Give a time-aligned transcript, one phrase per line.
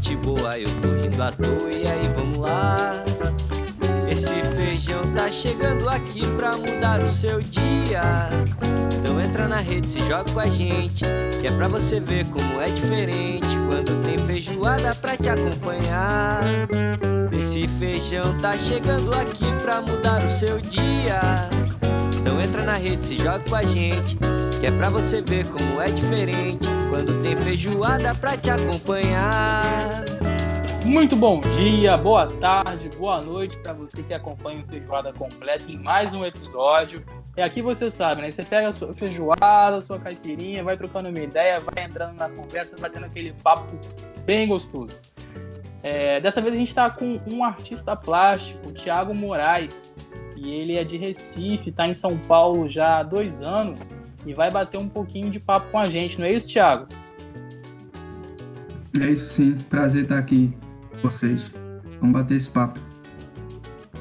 [0.00, 3.04] gente boa, eu tô rindo à toa, e aí vamos lá.
[4.10, 8.00] Esse feijão tá chegando aqui pra mudar o seu dia.
[8.98, 11.04] Então entra na rede, se joga com a gente,
[11.38, 16.44] que é pra você ver como é diferente quando tem feijoada pra te acompanhar.
[17.30, 21.20] Esse feijão tá chegando aqui pra mudar o seu dia.
[22.18, 24.16] Então entra na rede, se joga com a gente,
[24.58, 30.04] que é pra você ver como é diferente quando tem feijoada pra te acompanhar.
[30.84, 35.78] Muito bom dia, boa tarde, boa noite para você que acompanha o Feijoada Completa em
[35.78, 37.04] mais um episódio.
[37.36, 38.30] E aqui você sabe, né?
[38.30, 42.28] Você pega a sua feijoada, a sua caipirinha, vai trocando uma ideia, vai entrando na
[42.28, 43.78] conversa, vai tendo aquele papo
[44.26, 44.98] bem gostoso.
[45.84, 49.94] É, dessa vez a gente está com um artista plástico, o Thiago Moraes,
[50.36, 54.50] e ele é de Recife, está em São Paulo já há dois anos e vai
[54.50, 56.86] bater um pouquinho de papo com a gente, não é isso, Thiago?
[59.00, 60.52] É isso sim, prazer estar aqui
[61.00, 61.50] vocês.
[62.00, 62.80] Vamos bater esse papo.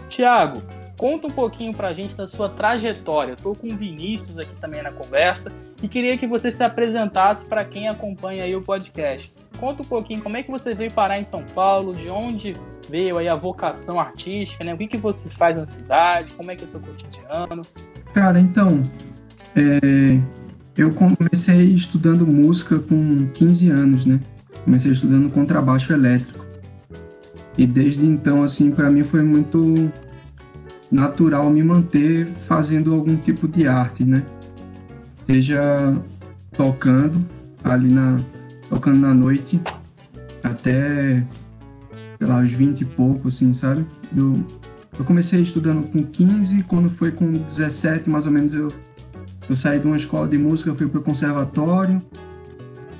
[0.07, 0.61] Tiago,
[0.97, 3.33] conta um pouquinho pra gente da sua trajetória.
[3.33, 7.63] Estou com o Vinícius aqui também na conversa e queria que você se apresentasse para
[7.63, 9.33] quem acompanha aí o podcast.
[9.59, 12.55] Conta um pouquinho como é que você veio parar em São Paulo, de onde
[12.89, 14.73] veio aí a vocação artística, né?
[14.73, 17.61] O que, que você faz na cidade, como é que é o seu cotidiano.
[18.13, 18.81] Cara, então,
[19.55, 20.19] é,
[20.77, 24.19] eu comecei estudando música com 15 anos, né?
[24.63, 26.45] Comecei estudando contrabaixo elétrico.
[27.57, 29.91] E desde então, assim, para mim foi muito
[30.91, 34.23] natural me manter fazendo algum tipo de arte, né?
[35.25, 35.93] Seja
[36.53, 37.23] tocando
[37.63, 38.17] ali na
[38.69, 39.59] tocando na noite
[40.43, 41.25] até
[42.19, 43.85] sei lá, uns 20 e pouco, assim, sabe?
[44.15, 44.45] Eu,
[44.97, 48.67] eu comecei estudando com 15, quando foi com 17, mais ou menos, eu,
[49.49, 51.99] eu saí de uma escola de música, fui para o conservatório,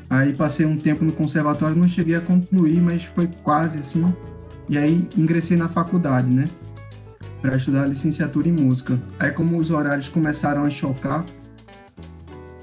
[0.10, 4.12] aí passei um tempo no conservatório, não cheguei a concluir, mas foi quase assim,
[4.68, 6.46] e aí ingressei na faculdade, né?
[7.42, 9.00] Para estudar licenciatura em música.
[9.20, 11.24] Aí como os horários começaram a chocar,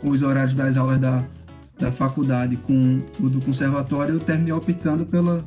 [0.03, 1.25] os horários das aulas da,
[1.79, 5.45] da faculdade com o do conservatório, eu terminei optando pela,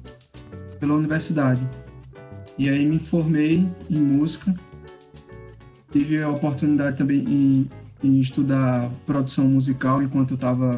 [0.80, 1.62] pela universidade.
[2.58, 4.54] E aí me formei em música.
[5.92, 7.70] Tive a oportunidade também em,
[8.04, 10.72] em estudar produção musical enquanto eu estava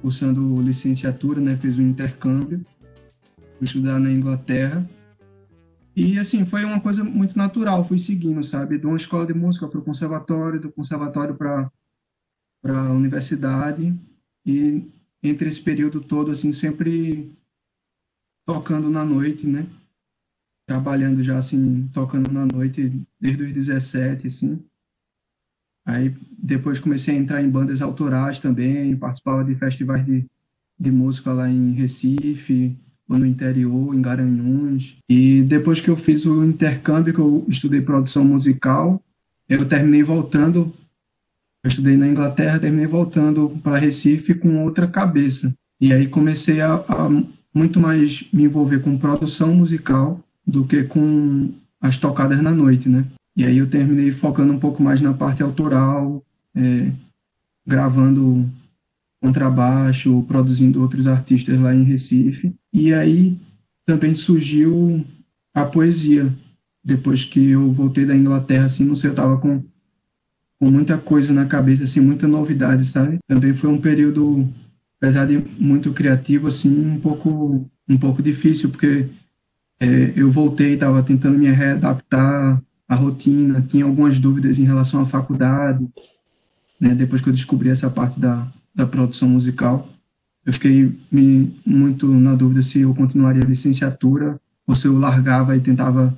[0.00, 1.56] cursando licenciatura, né?
[1.56, 2.64] Fiz um intercâmbio.
[3.58, 4.88] Fui estudar na Inglaterra
[6.00, 8.78] e, assim, foi uma coisa muito natural, fui seguindo, sabe?
[8.78, 11.72] De uma escola de música para o conservatório, do conservatório para
[12.64, 13.92] a universidade.
[14.46, 14.88] E
[15.20, 17.28] entre esse período todo, assim, sempre
[18.46, 19.66] tocando na noite, né?
[20.68, 24.64] Trabalhando já, assim, tocando na noite desde os 17, assim.
[25.88, 30.22] Aí depois comecei a entrar em bandas autorais também, participava de festivais de,
[30.78, 32.76] de música lá em Recife,
[33.08, 34.98] no interior, em Garanhuns.
[35.08, 39.02] E depois que eu fiz o intercâmbio, que eu estudei produção musical,
[39.48, 40.70] eu terminei voltando.
[41.64, 45.54] Eu estudei na Inglaterra, terminei voltando para Recife com outra cabeça.
[45.80, 47.08] E aí comecei a, a
[47.54, 51.50] muito mais me envolver com produção musical do que com
[51.80, 53.06] as tocadas na noite, né?
[53.38, 56.26] E aí eu terminei focando um pouco mais na parte autoral,
[56.56, 56.90] é,
[57.64, 58.44] gravando
[59.22, 62.52] contrabaixo, produzindo outros artistas lá em Recife.
[62.72, 63.38] E aí
[63.86, 65.04] também surgiu
[65.54, 66.28] a poesia.
[66.84, 69.62] Depois que eu voltei da Inglaterra, assim, não sei, eu tava com,
[70.58, 73.20] com muita coisa na cabeça, assim, muita novidade, sabe?
[73.28, 74.48] Também foi um período,
[75.00, 79.08] apesar de muito criativo, assim, um pouco, um pouco difícil, porque
[79.78, 85.06] é, eu voltei, estava tentando me readaptar à rotina, tinha algumas dúvidas em relação à
[85.06, 85.86] faculdade,
[86.80, 86.94] né?
[86.94, 89.86] Depois que eu descobri essa parte da, da produção musical.
[90.46, 95.56] Eu fiquei me, muito na dúvida se eu continuaria a licenciatura ou se eu largava
[95.56, 96.16] e tentava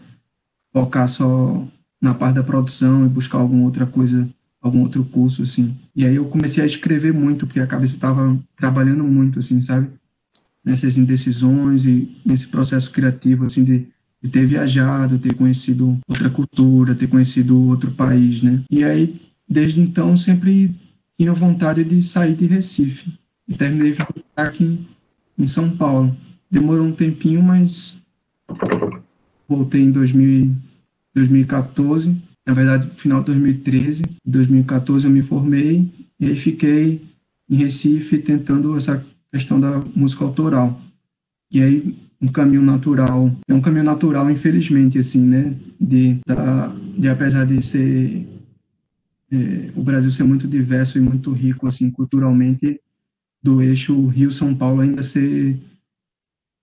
[0.72, 1.66] focar só
[2.00, 4.28] na parte da produção e buscar alguma outra coisa,
[4.60, 5.74] algum outro curso, assim.
[5.94, 9.88] E aí eu comecei a escrever muito, porque a cabeça estava trabalhando muito, assim, sabe?
[10.64, 13.88] Nessas indecisões e nesse processo criativo, assim, de,
[14.22, 18.62] de ter viajado, ter conhecido outra cultura, ter conhecido outro país, né?
[18.70, 19.14] E aí,
[19.48, 20.70] desde então, sempre
[21.18, 23.12] tinha vontade de sair de Recife.
[23.48, 24.78] E terminei ficando aqui
[25.38, 26.14] em São Paulo.
[26.50, 28.00] Demorou um tempinho, mas
[29.48, 30.54] voltei em 2000,
[31.14, 32.16] 2014.
[32.46, 34.02] Na verdade, final de 2013.
[34.02, 35.88] Em 2014 eu me formei
[36.18, 37.00] e aí fiquei
[37.48, 40.80] em Recife tentando essa questão da música autoral.
[41.50, 45.56] E aí um caminho natural, é um caminho natural, infelizmente, assim, né?
[45.80, 46.18] De,
[46.98, 48.26] de apesar de ser
[49.32, 52.80] é, o Brasil ser muito diverso e muito rico assim culturalmente
[53.42, 55.56] do eixo Rio São Paulo ainda ser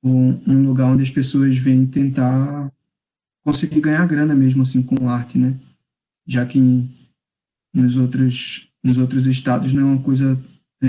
[0.04, 2.72] um, um lugar onde as pessoas vêm tentar
[3.44, 5.58] conseguir ganhar grana mesmo assim com arte, né?
[6.28, 6.90] Já que em,
[7.74, 10.38] nos outros nos outros estados não é uma coisa
[10.84, 10.88] é,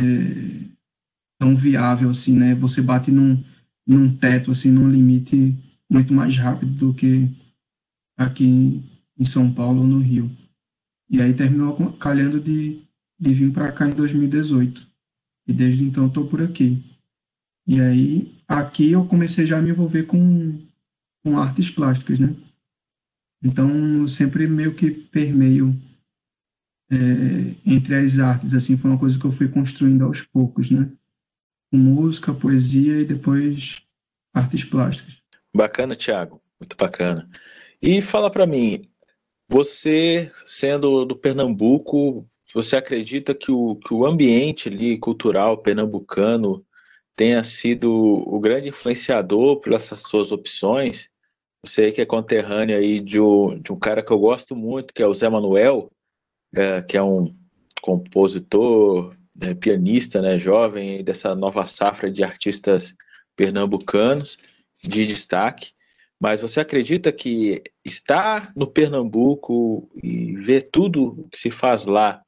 [1.38, 2.54] tão viável assim, né?
[2.56, 3.42] Você bate num,
[3.88, 5.56] num teto assim, num limite
[5.90, 7.26] muito mais rápido do que
[8.18, 8.82] aqui
[9.18, 10.30] em São Paulo ou no Rio.
[11.08, 12.78] E aí terminou calhando de,
[13.18, 14.86] de vir para cá em 2018.
[15.46, 16.78] E desde então estou por aqui.
[17.66, 20.58] E aí, aqui eu comecei já a me envolver com,
[21.24, 22.34] com artes plásticas, né?
[23.42, 25.74] Então, sempre meio que permeio
[26.90, 30.90] é, entre as artes, assim, foi uma coisa que eu fui construindo aos poucos, né?
[31.72, 33.82] Música, poesia e depois
[34.32, 35.22] artes plásticas.
[35.54, 37.28] Bacana, Thiago, muito bacana.
[37.80, 38.88] E fala para mim,
[39.48, 46.64] você sendo do Pernambuco, você acredita que o, que o ambiente ali cultural pernambucano
[47.14, 51.10] tenha sido o grande influenciador por essas suas opções.
[51.64, 55.02] Você que é conterrâneo aí de um, de um cara que eu gosto muito, que
[55.02, 55.90] é o Zé Manuel,
[56.54, 57.24] é, que é um
[57.82, 62.94] compositor, é, pianista, né, jovem, dessa nova safra de artistas
[63.36, 64.38] pernambucanos
[64.82, 65.72] de destaque.
[66.20, 72.20] Mas você acredita que estar no Pernambuco e ver tudo que se faz lá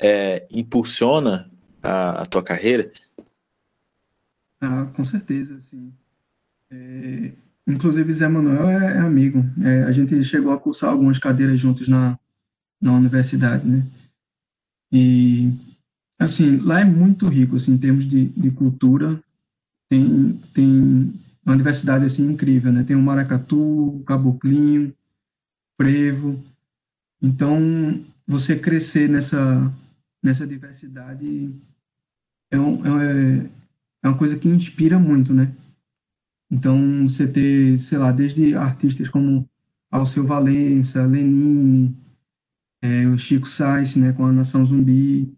[0.00, 1.50] é, impulsiona
[1.82, 2.92] a, a tua carreira?
[4.60, 5.92] Ah, com certeza, sim.
[6.70, 7.32] É,
[7.66, 9.42] inclusive, Zé Manuel é, é amigo.
[9.64, 12.18] É, a gente chegou a cursar algumas cadeiras juntos na,
[12.80, 13.82] na universidade, né?
[14.92, 15.50] E,
[16.22, 19.22] assim, lá é muito rico, assim, em termos de, de cultura.
[19.88, 21.12] Tem, tem
[21.44, 22.84] uma universidade, assim, incrível, né?
[22.84, 24.94] Tem o Maracatu, o Caboclinho,
[25.76, 26.42] Prevo.
[27.20, 29.72] Então, você crescer nessa,
[30.22, 31.54] nessa diversidade
[32.50, 33.50] é, um, é,
[34.02, 35.52] é uma coisa que inspira muito, né?
[36.50, 39.48] Então, você ter, sei lá, desde artistas como
[39.90, 41.96] Alceu Valença, Lenine,
[42.82, 45.32] é, o Chico Sainz, né, com a Nação Zumbi,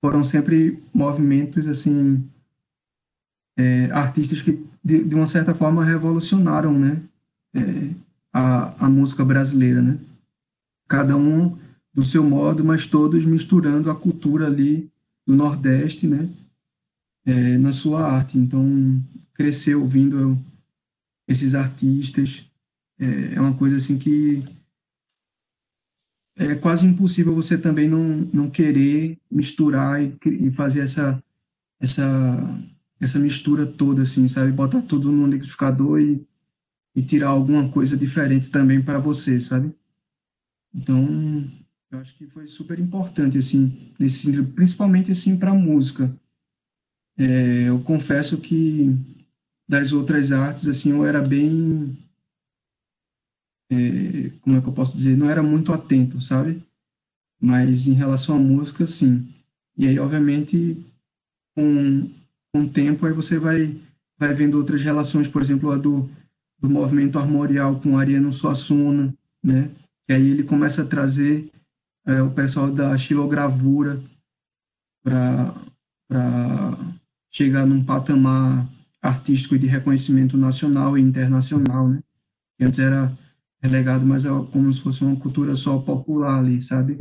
[0.00, 2.24] foram sempre movimentos, assim,
[3.58, 7.02] é, artistas que, de, de, uma certa forma, revolucionaram, né,
[7.54, 7.90] é,
[8.32, 9.98] a, a música brasileira, né?
[10.88, 11.58] Cada um
[11.92, 14.88] do seu modo, mas todos misturando a cultura ali
[15.26, 16.28] do Nordeste, né?
[17.26, 18.38] é, na sua arte.
[18.38, 18.64] Então,
[19.34, 20.38] crescer ouvindo
[21.28, 22.44] esses artistas
[22.98, 24.42] é, é, uma coisa assim que
[26.36, 28.02] é quase impossível você também não,
[28.32, 31.22] não querer misturar e, e fazer essa,
[31.80, 32.04] essa,
[33.00, 34.52] essa mistura toda, assim, sabe?
[34.52, 36.26] Botar tudo no liquidificador e,
[36.94, 39.74] e tirar alguma coisa diferente também para você, sabe?
[40.74, 41.44] Então,
[41.90, 46.14] eu acho que foi super importante, assim, nesse principalmente, assim, para música
[47.18, 48.94] é, eu confesso que
[49.68, 51.96] das outras artes, assim, eu era bem.
[53.70, 55.16] É, como é que eu posso dizer?
[55.16, 56.62] Não era muito atento, sabe?
[57.40, 59.26] Mas em relação à música, sim.
[59.76, 60.76] E aí, obviamente,
[61.54, 62.08] com,
[62.52, 63.74] com o tempo, aí você vai,
[64.18, 66.08] vai vendo outras relações, por exemplo, a do,
[66.58, 69.70] do movimento armorial com Ariano Suassuna, né?
[70.06, 71.50] Que aí ele começa a trazer
[72.06, 74.00] é, o pessoal da xilogravura
[75.02, 75.54] para
[77.30, 78.66] chegar num patamar
[79.02, 82.02] artístico de reconhecimento nacional e internacional, né?
[82.60, 83.12] Antes era
[83.66, 86.98] relegado mais a, como se fosse uma cultura só popular ali, sabe?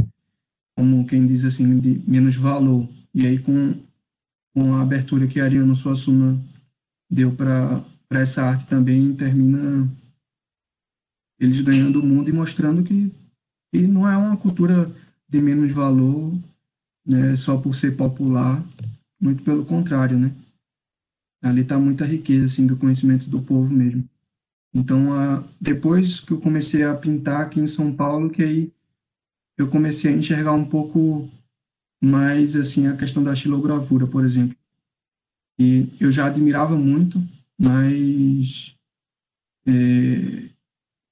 [0.76, 2.88] Como quem diz assim, de menos valor.
[3.14, 3.76] E aí com,
[4.54, 6.38] com a abertura que Ariano Suassuna
[7.10, 9.90] deu para essa arte também, termina
[11.40, 13.12] eles ganhando o mundo e mostrando que,
[13.72, 14.90] que não é uma cultura
[15.28, 16.34] de menos valor,
[17.06, 18.64] né, só por ser popular,
[19.20, 20.32] muito pelo contrário, né?
[21.42, 24.08] Ali está muita riqueza assim do conhecimento do povo mesmo.
[24.76, 28.74] Então, a, depois que eu comecei a pintar aqui em São Paulo, que aí
[29.58, 31.30] eu comecei a enxergar um pouco
[32.04, 34.58] mais assim a questão da xilogravura, por exemplo.
[35.58, 37.18] E eu já admirava muito,
[37.58, 38.76] mas
[39.66, 40.50] é,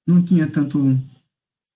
[0.06, 0.78] não tinha tanto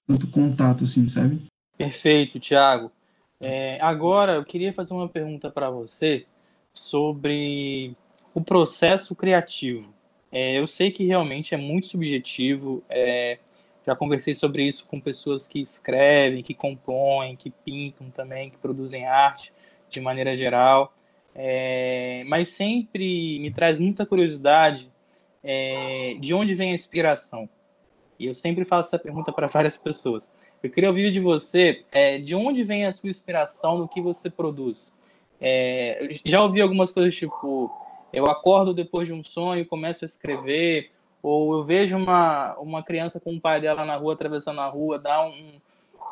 [0.07, 1.38] tanto contato assim, sabe?
[1.76, 2.92] Perfeito, Thiago.
[3.40, 6.26] É, agora, eu queria fazer uma pergunta para você
[6.73, 7.95] sobre
[8.35, 9.97] o processo criativo.
[10.30, 12.82] É, eu sei que realmente é muito subjetivo.
[12.88, 13.38] É,
[13.87, 19.06] já conversei sobre isso com pessoas que escrevem, que compõem, que pintam também, que produzem
[19.06, 19.52] arte
[19.88, 20.92] de maneira geral.
[21.35, 24.90] É, mas sempre me traz muita curiosidade
[25.42, 27.49] é, de onde vem a inspiração.
[28.18, 30.30] E eu sempre faço essa pergunta para várias pessoas.
[30.62, 34.28] Eu queria ouvir de você é, de onde vem a sua inspiração no que você
[34.28, 34.92] produz.
[35.40, 37.70] É, já ouvi algumas coisas tipo
[38.12, 40.90] eu acordo depois de um sonho, começo a escrever,
[41.22, 44.98] ou eu vejo uma, uma criança com o pai dela na rua, atravessando a rua,
[44.98, 45.60] dá um,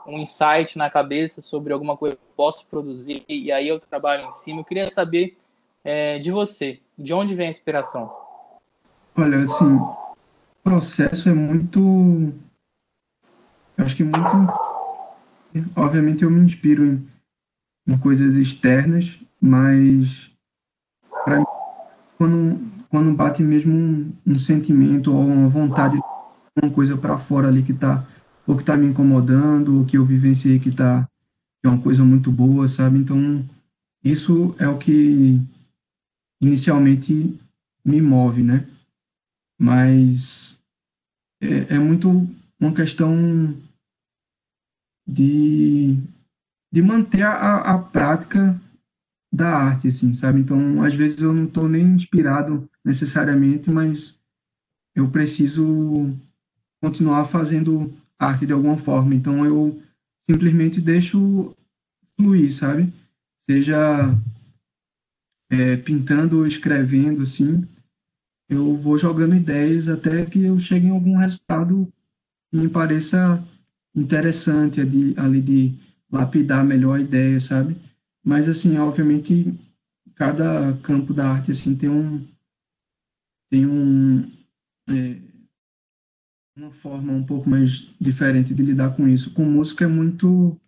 [0.07, 4.29] um insight na cabeça sobre alguma coisa que eu posso produzir, e aí eu trabalho
[4.29, 4.61] em cima.
[4.61, 5.37] Eu queria saber
[5.85, 8.13] é, de você, de onde vem a inspiração?
[9.17, 9.97] Olha, assim, o
[10.63, 11.79] processo é muito.
[13.79, 14.67] Eu acho que muito.
[15.75, 17.09] Obviamente eu me inspiro em,
[17.89, 20.31] em coisas externas, mas
[21.25, 21.45] para mim,
[22.17, 27.49] quando, quando bate mesmo um, um, sentimento ou uma vontade de uma coisa para fora
[27.49, 28.05] ali que está
[28.47, 31.09] ou que está me incomodando, ou que eu vivenciei que tá
[31.61, 32.99] que é uma coisa muito boa, sabe?
[32.99, 33.45] Então,
[34.05, 35.41] isso é o que
[36.41, 37.39] inicialmente
[37.85, 38.67] me move, né?
[39.59, 40.63] Mas
[41.41, 42.29] é, é muito
[42.61, 43.55] uma questão
[45.07, 45.99] de,
[46.73, 48.61] de manter a, a prática
[49.33, 50.41] da arte, assim, sabe?
[50.41, 54.19] Então, às vezes eu não estou nem inspirado necessariamente, mas
[54.95, 56.15] eu preciso
[56.81, 59.15] continuar fazendo arte de alguma forma.
[59.15, 59.81] Então, eu
[60.29, 61.55] simplesmente deixo
[62.17, 62.93] fluir, sabe?
[63.49, 64.11] Seja
[65.51, 67.63] é, pintando escrevendo, assim,
[68.49, 71.89] eu vou jogando ideias até que eu chegue em algum resultado
[72.51, 73.43] que me pareça
[73.95, 75.73] interessante ali, ali de
[76.11, 77.77] lapidar melhor a ideia, sabe?
[78.27, 79.55] Mas, assim, obviamente,
[80.17, 82.27] cada campo da arte, assim, tem um...
[83.49, 84.29] Tem um...
[84.89, 85.17] É,
[86.59, 89.33] uma forma um pouco mais diferente de lidar com isso.
[89.33, 90.59] Com música é muito...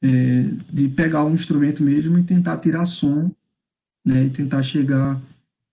[0.00, 0.42] É,
[0.72, 3.32] de pegar um instrumento mesmo e tentar tirar som,
[4.06, 4.26] né?
[4.26, 5.20] E tentar chegar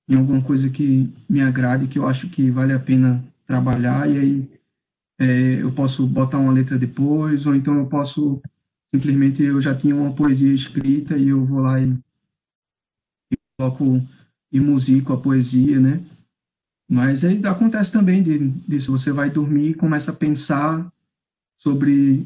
[0.09, 4.17] em alguma coisa que me agrade, que eu acho que vale a pena trabalhar, e
[4.17, 4.49] aí
[5.19, 8.41] é, eu posso botar uma letra depois, ou então eu posso
[8.95, 11.93] simplesmente eu já tinha uma poesia escrita e eu vou lá e,
[13.31, 14.01] e coloco
[14.51, 16.01] e musico a poesia, né?
[16.89, 20.89] Mas aí acontece também disso, você vai dormir e começa a pensar
[21.57, 22.25] sobre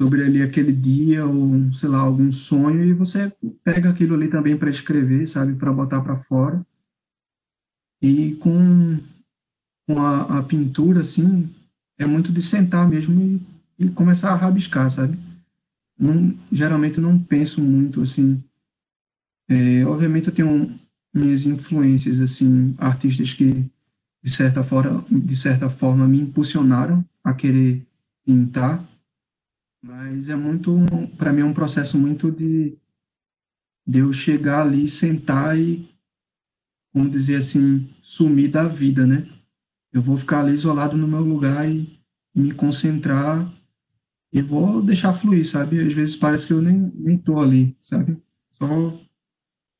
[0.00, 3.30] sobre ali aquele dia ou sei lá algum sonho e você
[3.62, 6.64] pega aquilo ali também para escrever, sabe, para botar para fora.
[8.00, 8.98] E com
[9.86, 11.50] com a, a, pintura assim,
[11.98, 15.18] é muito de sentar mesmo e, e começar a rabiscar, sabe?
[16.00, 18.42] Não, geralmente não penso muito assim.
[19.48, 20.72] É, obviamente eu tenho
[21.12, 23.64] minhas influências assim, artistas que
[24.22, 27.84] de certa forma, de certa forma me impulsionaram a querer
[28.24, 28.82] pintar,
[29.82, 30.76] mas é muito,
[31.16, 32.76] para mim é um processo muito de
[33.90, 35.84] de eu chegar ali, sentar e,
[36.94, 39.26] vamos dizer assim, sumir da vida, né?
[39.92, 41.88] Eu vou ficar ali isolado no meu lugar e
[42.32, 43.50] me concentrar
[44.32, 45.80] e vou deixar fluir, sabe?
[45.80, 48.16] Às vezes parece que eu nem, nem tô ali, sabe?
[48.58, 48.66] Só,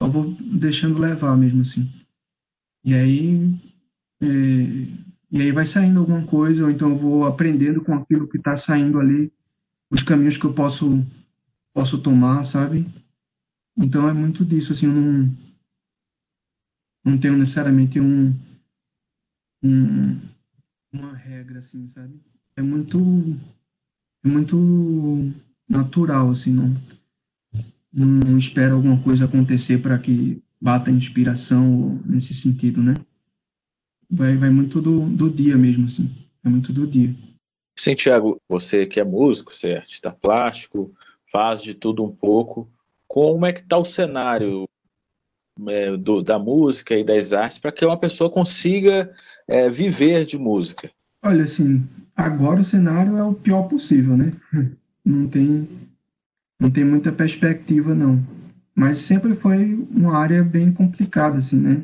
[0.03, 1.89] só vou deixando levar mesmo, assim.
[2.85, 3.55] E aí,
[4.21, 4.27] é,
[5.31, 8.57] e aí vai saindo alguma coisa, ou então eu vou aprendendo com aquilo que está
[8.57, 9.33] saindo ali,
[9.91, 11.05] os caminhos que eu posso,
[11.73, 12.87] posso tomar, sabe?
[13.77, 15.37] Então é muito disso, assim, eu não,
[17.05, 18.35] não tenho necessariamente um,
[19.63, 20.19] um
[20.93, 22.21] uma regra, assim, sabe?
[22.57, 22.99] É muito
[24.23, 25.33] muito
[25.69, 26.77] natural, assim, não,
[27.93, 32.95] não espera alguma coisa acontecer para que bata inspiração nesse sentido, né?
[34.11, 36.11] Vai, vai muito do, do dia mesmo, assim,
[36.45, 37.15] é muito do dia.
[37.77, 40.93] Sim, Tiago, você que é músico, você é artista plástico,
[41.33, 42.69] faz de tudo um pouco,
[43.09, 44.69] como é que está o cenário
[45.69, 49.13] é, do, da música e das artes para que uma pessoa consiga
[49.49, 50.91] é, viver de música?
[51.23, 51.87] Olha, assim,
[52.21, 54.33] Agora o cenário é o pior possível, né?
[55.03, 55.67] Não tem,
[56.61, 58.23] não tem muita perspectiva, não.
[58.75, 61.83] Mas sempre foi uma área bem complicada, assim, né?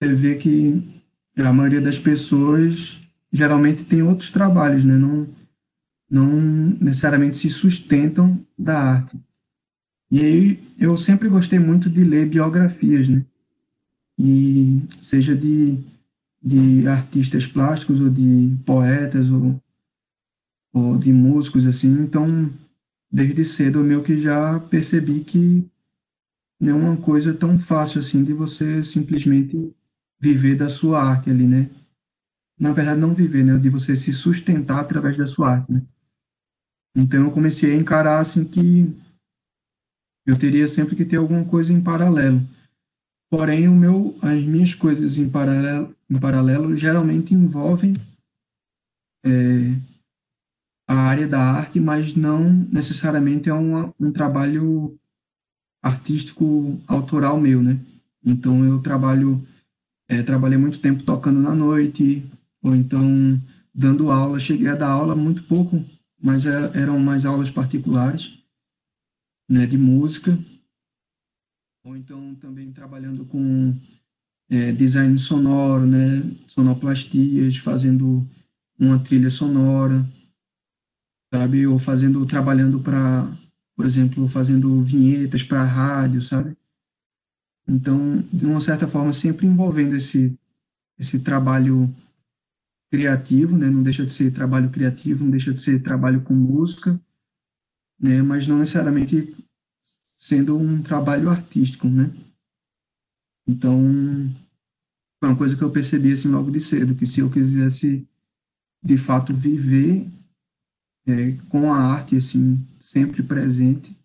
[0.00, 1.02] Você vê que
[1.36, 3.00] a maioria das pessoas
[3.32, 4.96] geralmente tem outros trabalhos, né?
[4.96, 5.26] Não,
[6.08, 6.28] não
[6.80, 9.18] necessariamente se sustentam da arte.
[10.08, 13.24] E aí eu sempre gostei muito de ler biografias, né?
[14.16, 15.78] E seja de
[16.42, 19.60] de artistas plásticos ou de poetas ou,
[20.72, 21.90] ou de músicos assim.
[22.02, 22.50] Então,
[23.10, 25.66] desde cedo eu meio que já percebi que
[26.60, 29.74] não é uma coisa tão fácil assim de você simplesmente
[30.18, 31.68] viver da sua arte ali, né?
[32.58, 33.58] Na verdade, não viver, né?
[33.58, 35.82] De você se sustentar através da sua arte, né?
[36.96, 38.90] Então eu comecei a encarar assim que
[40.26, 42.40] eu teria sempre que ter alguma coisa em paralelo.
[43.30, 47.94] Porém, o meu, as minhas coisas em paralelo, em paralelo geralmente envolvem
[49.24, 49.76] é,
[50.88, 54.96] a área da arte, mas não necessariamente é um trabalho
[55.82, 57.78] artístico autoral meu, né?
[58.24, 59.44] Então eu trabalho,
[60.08, 62.24] é, trabalhei muito tempo tocando na noite,
[62.62, 63.40] ou então
[63.74, 64.38] dando aula.
[64.38, 65.84] Cheguei a dar aula muito pouco,
[66.20, 68.38] mas é, eram mais aulas particulares,
[69.48, 70.38] né, de música.
[71.86, 73.72] Ou então também trabalhando com
[74.50, 78.28] é, design sonoro, né, sonoplastias, fazendo
[78.76, 80.04] uma trilha sonora,
[81.32, 83.32] sabe, ou fazendo, trabalhando para,
[83.76, 86.56] por exemplo, fazendo vinhetas para rádio, sabe.
[87.68, 90.36] Então, de uma certa forma, sempre envolvendo esse
[90.98, 91.88] esse trabalho
[92.90, 93.70] criativo, né?
[93.70, 97.00] Não deixa de ser trabalho criativo, não deixa de ser trabalho com música,
[98.00, 98.22] né?
[98.22, 99.36] Mas não necessariamente
[100.26, 102.10] sendo um trabalho artístico, né?
[103.46, 103.80] Então,
[105.20, 108.04] foi uma coisa que eu percebi assim logo de cedo, que se eu quisesse
[108.82, 110.04] de fato viver
[111.06, 113.96] é, com a arte assim sempre presente,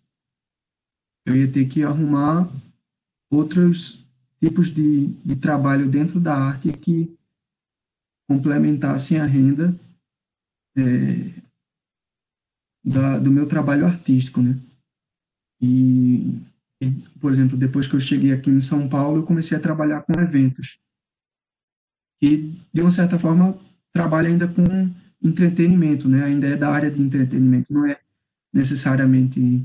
[1.26, 2.48] eu ia ter que arrumar
[3.28, 4.06] outros
[4.40, 7.12] tipos de, de trabalho dentro da arte que
[8.30, 9.76] complementassem a renda
[10.76, 11.42] é,
[12.84, 14.56] da, do meu trabalho artístico, né?
[15.62, 16.40] E,
[17.20, 20.20] por exemplo, depois que eu cheguei aqui em São Paulo, eu comecei a trabalhar com
[20.20, 20.78] eventos.
[22.20, 23.56] E, de uma certa forma,
[23.92, 24.64] trabalho ainda com
[25.22, 26.24] entretenimento, né?
[26.24, 28.00] Ainda é da área de entretenimento, não é
[28.52, 29.64] necessariamente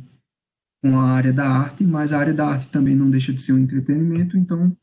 [0.82, 3.54] com a área da arte, mas a área da arte também não deixa de ser
[3.54, 4.76] um entretenimento, então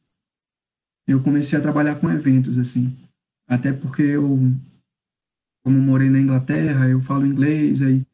[1.07, 2.93] eu comecei a trabalhar com eventos, assim.
[3.47, 4.39] Até porque eu,
[5.63, 8.05] como morei na Inglaterra, eu falo inglês, aí,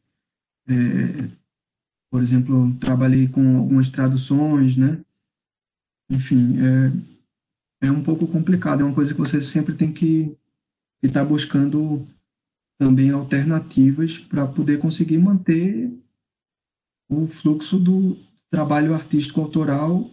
[0.67, 1.40] é,
[2.11, 5.01] por exemplo, trabalhei com algumas traduções, né?
[6.11, 10.37] Enfim, é, é um pouco complicado, é uma coisa que você sempre tem que
[11.01, 12.05] estar tá buscando
[12.77, 15.89] também alternativas para poder conseguir manter
[17.09, 18.17] o fluxo do
[18.49, 20.09] trabalho artístico autoral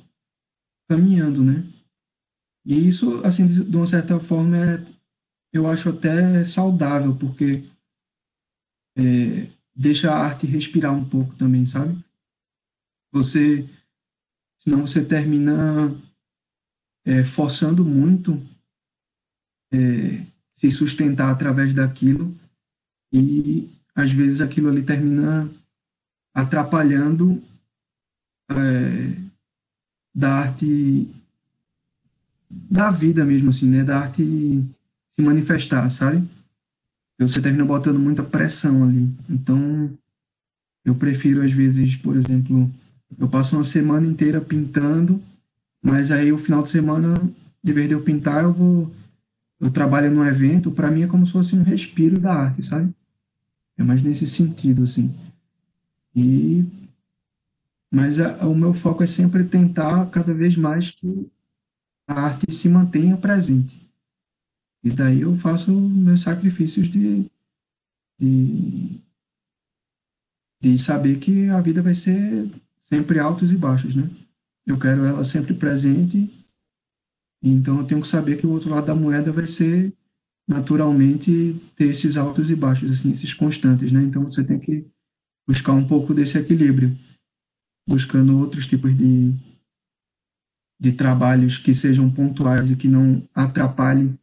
[0.89, 1.67] caminhando, né?
[2.65, 4.99] E isso, assim, de uma certa forma, é
[5.53, 7.65] eu acho até saudável, porque
[8.97, 9.47] é,
[9.79, 11.97] deixa a arte respirar um pouco também, sabe?
[13.13, 13.65] Você,
[14.59, 15.97] senão você termina
[17.05, 18.45] é, forçando muito
[19.73, 20.27] é,
[20.59, 22.35] se sustentar através daquilo
[23.13, 25.49] e às vezes aquilo ali termina
[26.35, 27.41] atrapalhando
[28.51, 29.29] é,
[30.15, 31.09] da arte
[32.51, 33.85] da vida mesmo assim, né?
[33.85, 34.25] Da arte
[35.15, 36.27] se manifestar, sabe?
[37.19, 39.11] Você termina botando muita pressão ali.
[39.29, 39.91] Então,
[40.85, 42.71] eu prefiro, às vezes, por exemplo,
[43.19, 45.21] eu passo uma semana inteira pintando,
[45.83, 47.21] mas aí o final de semana,
[47.63, 48.93] de vez de eu pintar, eu vou.
[49.61, 52.95] Eu trabalho num evento, para mim é como se fosse um respiro da arte, sabe?
[53.77, 55.13] É mais nesse sentido, assim.
[56.15, 56.65] E.
[57.91, 61.29] Mas a, o meu foco é sempre tentar cada vez mais que
[62.07, 63.88] a arte se mantenha presente.
[64.83, 67.27] E daí eu faço meus sacrifícios de,
[68.19, 69.01] de,
[70.61, 72.49] de saber que a vida vai ser
[72.83, 74.09] sempre altos e baixos, né?
[74.67, 76.31] Eu quero ela sempre presente,
[77.43, 79.93] então eu tenho que saber que o outro lado da moeda vai ser
[80.47, 84.03] naturalmente ter esses altos e baixos, assim, esses constantes, né?
[84.03, 84.87] Então você tem que
[85.47, 86.97] buscar um pouco desse equilíbrio,
[87.89, 89.33] buscando outros tipos de,
[90.81, 94.19] de trabalhos que sejam pontuais e que não atrapalhem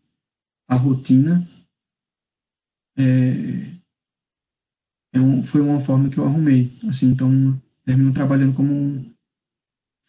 [0.67, 1.47] a rotina.
[2.97, 3.75] É,
[5.13, 6.71] é um, foi uma forma que eu arrumei.
[6.89, 7.29] Assim, então,
[7.85, 9.15] termino trabalhando como um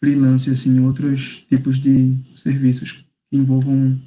[0.03, 2.91] freelance assim, em outros tipos de serviços
[3.29, 3.97] que envolvam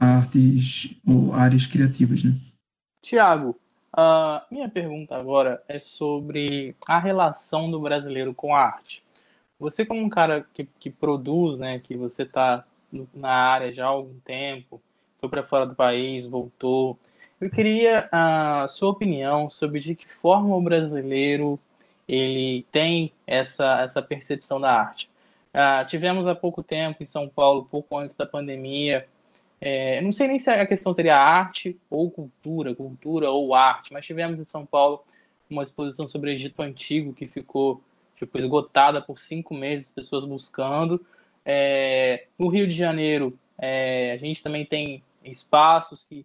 [0.00, 2.24] artes ou áreas criativas.
[2.24, 2.32] Né?
[3.02, 3.58] Tiago,
[3.92, 9.02] a minha pergunta agora é sobre a relação do brasileiro com a arte.
[9.58, 12.64] Você como um cara que, que produz, né, que você está
[13.12, 14.80] na área já há algum tempo,
[15.20, 16.98] foi para fora do país, voltou.
[17.40, 21.58] Eu queria a sua opinião sobre de que forma o brasileiro
[22.08, 25.08] ele tem essa, essa percepção da arte.
[25.54, 29.06] Ah, tivemos há pouco tempo em São Paulo, pouco antes da pandemia,
[29.60, 34.06] é, não sei nem se a questão seria arte ou cultura, cultura ou arte, mas
[34.06, 35.04] tivemos em São Paulo
[35.50, 37.82] uma exposição sobre Egito Antigo que ficou
[38.16, 41.04] tipo, esgotada por cinco meses, pessoas buscando.
[41.44, 46.24] É, no Rio de Janeiro, é, a gente também tem espaços que,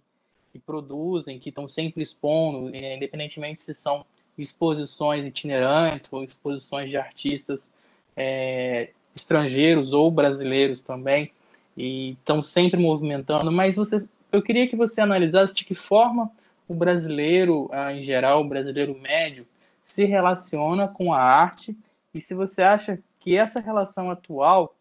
[0.51, 4.05] que produzem, que estão sempre expondo, é, independentemente se são
[4.37, 7.71] exposições itinerantes ou exposições de artistas
[8.15, 11.31] é, estrangeiros ou brasileiros também,
[11.77, 13.51] e estão sempre movimentando.
[13.51, 16.31] Mas você, eu queria que você analisasse de que forma
[16.67, 19.45] o brasileiro, ah, em geral, o brasileiro médio,
[19.85, 21.77] se relaciona com a arte
[22.13, 24.75] e se você acha que essa relação atual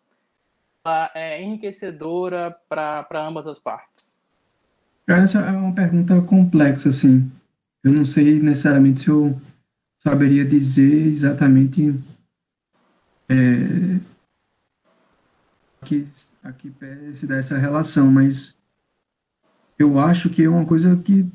[1.15, 4.15] é enriquecedora para ambas as partes?
[5.07, 7.31] Cara, essa é uma pergunta complexa, assim.
[7.83, 9.39] Eu não sei necessariamente se eu
[9.99, 11.95] saberia dizer exatamente
[13.29, 14.01] é,
[15.85, 16.07] que
[16.43, 16.73] aqui
[17.15, 18.59] se dá essa relação, mas
[19.79, 21.27] eu acho que é uma coisa que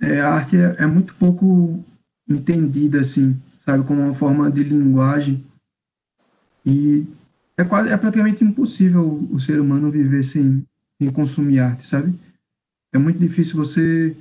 [0.00, 1.84] é, a arte é, é, muito pouco
[2.28, 5.44] entendida, assim, sabe, como uma forma de linguagem
[6.64, 7.06] e
[7.56, 10.66] é quase, é praticamente impossível o, ser humano viver sem,
[11.00, 12.18] sem consumir arte, sabe?
[12.92, 14.16] É muito difícil você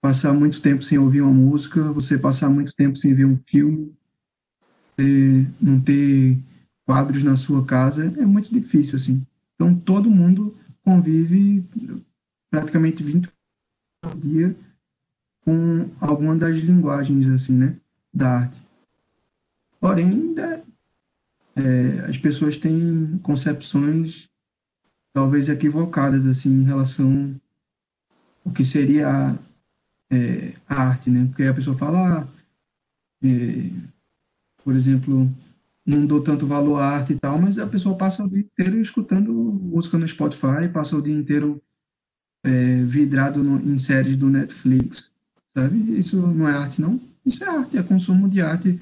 [0.00, 3.92] passar muito tempo sem ouvir uma música, você passar muito tempo sem ver um filme,
[5.60, 6.38] não ter
[6.86, 9.26] quadros na sua casa, é muito difícil, assim.
[9.54, 11.64] Então, todo mundo convive
[12.50, 13.28] praticamente 20
[14.02, 14.54] por dia
[15.44, 17.76] com alguma das linguagens, assim, né,
[18.12, 18.62] da arte.
[19.80, 20.34] Porém,
[21.56, 24.28] é, as pessoas têm concepções
[25.12, 27.40] talvez equivocadas, assim, em relação
[28.44, 29.38] ao que seria a,
[30.10, 31.26] é, a arte, né?
[31.26, 32.28] Porque a pessoa fala, ah,
[33.22, 33.70] é,
[34.64, 35.30] por exemplo,
[35.86, 38.80] não dou tanto valor à arte e tal, mas a pessoa passa o dia inteiro
[38.80, 41.62] escutando música no Spotify, passa o dia inteiro
[42.42, 45.12] é, vidrado no, em séries do Netflix,
[45.56, 45.98] sabe?
[45.98, 47.00] Isso não é arte, não.
[47.24, 48.80] Isso é arte, é consumo de arte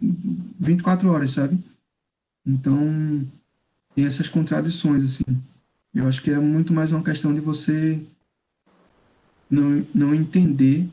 [0.00, 1.58] 24 horas, sabe?
[2.46, 3.26] Então,
[3.94, 5.42] tem essas contradições, assim.
[5.94, 8.04] Eu acho que é muito mais uma questão de você
[9.48, 10.88] não, não entender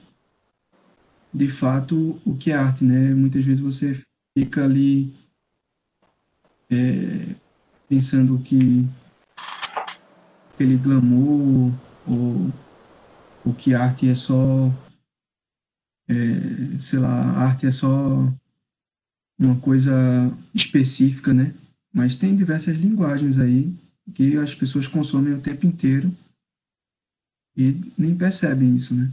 [1.34, 3.14] de fato o que é arte, né?
[3.14, 4.02] Muitas vezes você
[4.38, 5.14] fica ali
[6.70, 7.36] é,
[7.90, 8.86] pensando que
[10.54, 11.74] aquele glamour
[12.08, 12.52] ou
[13.44, 14.72] o que arte é só
[16.08, 18.32] é, sei lá, arte é só
[19.42, 19.92] uma coisa
[20.54, 21.54] específica, né?
[21.92, 23.74] Mas tem diversas linguagens aí
[24.14, 26.12] que as pessoas consomem o tempo inteiro
[27.58, 29.12] e nem percebem isso, né?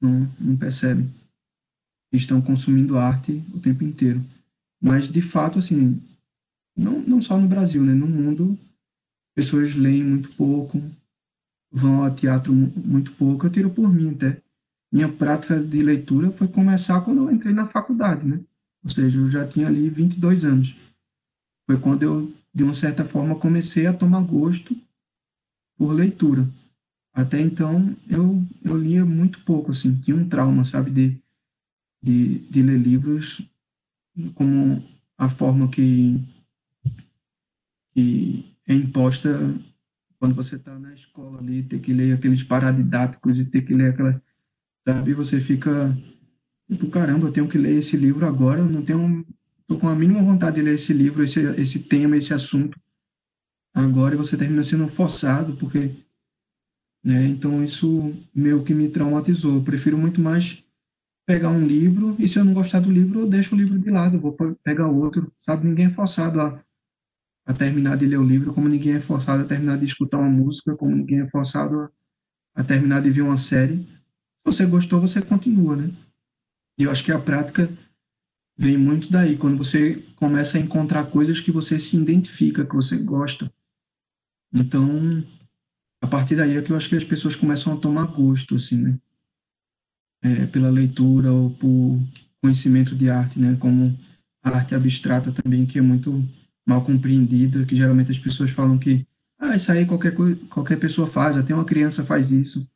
[0.00, 1.08] Não, não percebem.
[2.12, 4.24] Estão consumindo arte o tempo inteiro.
[4.82, 6.00] Mas, de fato, assim,
[6.76, 7.92] não, não só no Brasil, né?
[7.92, 8.58] No mundo,
[9.34, 10.82] pessoas leem muito pouco,
[11.70, 13.46] vão ao teatro muito pouco.
[13.46, 14.40] Eu tiro por mim até.
[14.90, 18.40] Minha prática de leitura foi começar quando eu entrei na faculdade, né?
[18.86, 20.76] Ou seja, eu já tinha ali 22 anos.
[21.66, 24.76] Foi quando eu, de uma certa forma, comecei a tomar gosto
[25.76, 26.48] por leitura.
[27.12, 30.00] Até então, eu, eu lia muito pouco, assim.
[30.02, 31.18] Tinha um trauma, sabe, de,
[32.00, 33.42] de, de ler livros
[34.36, 34.80] como
[35.18, 36.20] a forma que
[37.92, 39.30] que é imposta
[40.18, 43.90] quando você está na escola ali, ter que ler aqueles paradidáticos e ter que ler
[43.90, 44.22] aquela.
[44.86, 45.14] Sabe?
[45.14, 45.96] Você fica.
[46.70, 49.24] Tipo, caramba, eu tenho que ler esse livro agora, eu não tenho.
[49.60, 52.78] Estou com a mínima vontade de ler esse livro, esse, esse tema, esse assunto
[53.74, 55.94] agora, e você termina sendo forçado, porque.
[57.04, 57.26] Né?
[57.26, 59.56] Então, isso meio que me traumatizou.
[59.56, 60.64] Eu prefiro muito mais
[61.26, 63.90] pegar um livro, e se eu não gostar do livro, eu deixo o livro de
[63.90, 65.66] lado, vou pegar outro, sabe?
[65.66, 66.64] Ninguém é forçado a
[67.46, 70.28] a terminar de ler o livro, como ninguém é forçado a terminar de escutar uma
[70.28, 71.90] música, como ninguém é forçado a,
[72.56, 73.78] a terminar de ver uma série.
[73.78, 75.90] Se você gostou, você continua, né?
[76.78, 77.70] E eu acho que a prática
[78.56, 82.96] vem muito daí, quando você começa a encontrar coisas que você se identifica, que você
[82.96, 83.52] gosta.
[84.52, 85.22] Então,
[86.00, 88.76] a partir daí é que eu acho que as pessoas começam a tomar gosto, assim,
[88.76, 88.98] né?
[90.22, 92.00] É, pela leitura ou por
[92.40, 93.56] conhecimento de arte, né?
[93.60, 93.98] Como
[94.42, 96.24] a arte abstrata também, que é muito
[96.66, 99.06] mal compreendida, que geralmente as pessoas falam que
[99.38, 100.14] ah, isso aí qualquer,
[100.48, 102.66] qualquer pessoa faz, até uma criança faz isso.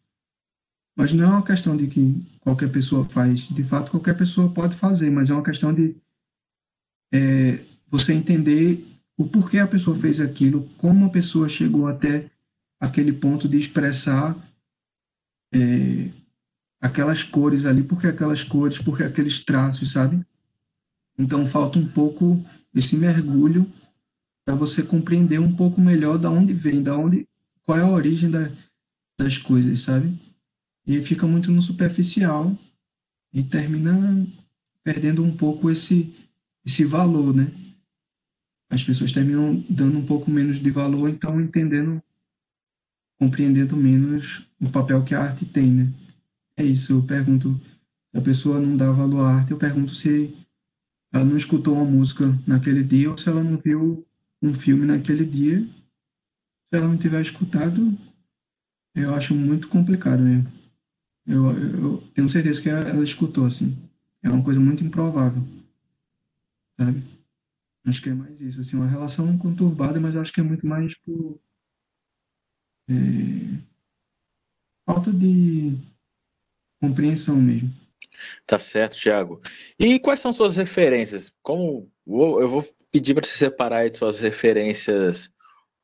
[0.96, 3.40] Mas não é uma questão de que qualquer pessoa faz.
[3.40, 5.96] De fato, qualquer pessoa pode fazer, mas é uma questão de
[7.12, 12.30] é, você entender o porquê a pessoa fez aquilo, como a pessoa chegou até
[12.80, 14.36] aquele ponto de expressar
[15.52, 16.10] é,
[16.80, 20.24] aquelas cores ali, porque aquelas cores, porque aqueles traços, sabe?
[21.18, 22.42] Então falta um pouco
[22.74, 23.70] esse mergulho
[24.44, 27.28] para você compreender um pouco melhor da onde vem, da onde,
[27.62, 28.50] qual é a origem da,
[29.18, 30.18] das coisas, sabe?
[30.90, 32.58] E fica muito no superficial
[33.32, 34.26] e termina
[34.82, 36.12] perdendo um pouco esse
[36.66, 37.46] esse valor, né?
[38.68, 42.02] As pessoas terminam dando um pouco menos de valor, então entendendo,
[43.20, 45.92] compreendendo menos o papel que a arte tem, né?
[46.56, 47.54] É isso, eu pergunto,
[48.10, 50.36] se a pessoa não dá valor à arte, eu pergunto se
[51.12, 54.04] ela não escutou uma música naquele dia ou se ela não viu
[54.42, 57.96] um filme naquele dia, se ela não tiver escutado,
[58.92, 60.59] eu acho muito complicado mesmo.
[61.30, 63.76] Eu, eu tenho certeza que ela, ela escutou, assim.
[64.22, 65.42] É uma coisa muito improvável.
[66.78, 67.02] Sabe?
[67.86, 70.94] Acho que é mais isso, assim, uma relação conturbada, mas acho que é muito mais
[70.98, 71.40] por
[72.88, 72.92] é,
[74.84, 75.76] falta de
[76.80, 77.70] compreensão mesmo.
[78.46, 79.40] Tá certo, Thiago.
[79.78, 81.32] E quais são suas referências?
[81.42, 85.32] Como eu vou pedir para você separar aí suas referências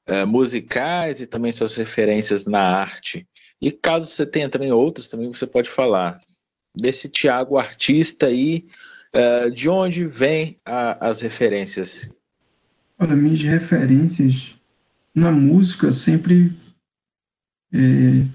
[0.06, 3.26] é, musicais e também suas referências na arte.
[3.60, 6.20] E caso você tenha também outras, também você pode falar
[6.74, 8.66] desse Tiago artista aí,
[9.14, 12.10] uh, de onde vem a, as referências?
[12.98, 14.54] Olha, minhas referências
[15.14, 16.54] na música sempre
[17.72, 18.26] é,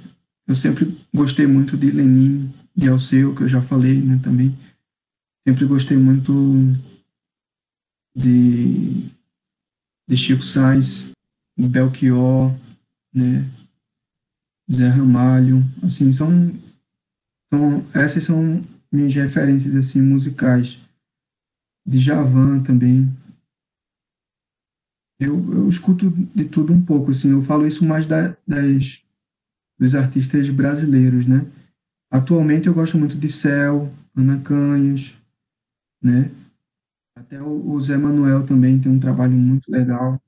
[0.48, 4.56] eu sempre gostei muito de Lenin, de Alceu, que eu já falei, né, também.
[5.48, 6.34] Sempre gostei muito
[8.16, 9.10] de,
[10.08, 11.12] de Chico Sainz,
[11.58, 12.54] Belchior,
[13.14, 13.50] né,
[14.72, 16.30] Zé Ramalho, assim, são
[17.48, 20.80] então, essas são minhas referências assim musicais.
[21.86, 23.10] De Javan também.
[25.20, 27.32] Eu, eu escuto de tudo um pouco, assim.
[27.32, 29.02] Eu falo isso mais da, das
[29.78, 31.46] dos artistas brasileiros, né?
[32.12, 35.16] Atualmente eu gosto muito de Céu, Ana Canhos,
[36.02, 36.30] né?
[37.16, 40.22] Até o Zé Manuel também tem um trabalho muito legal.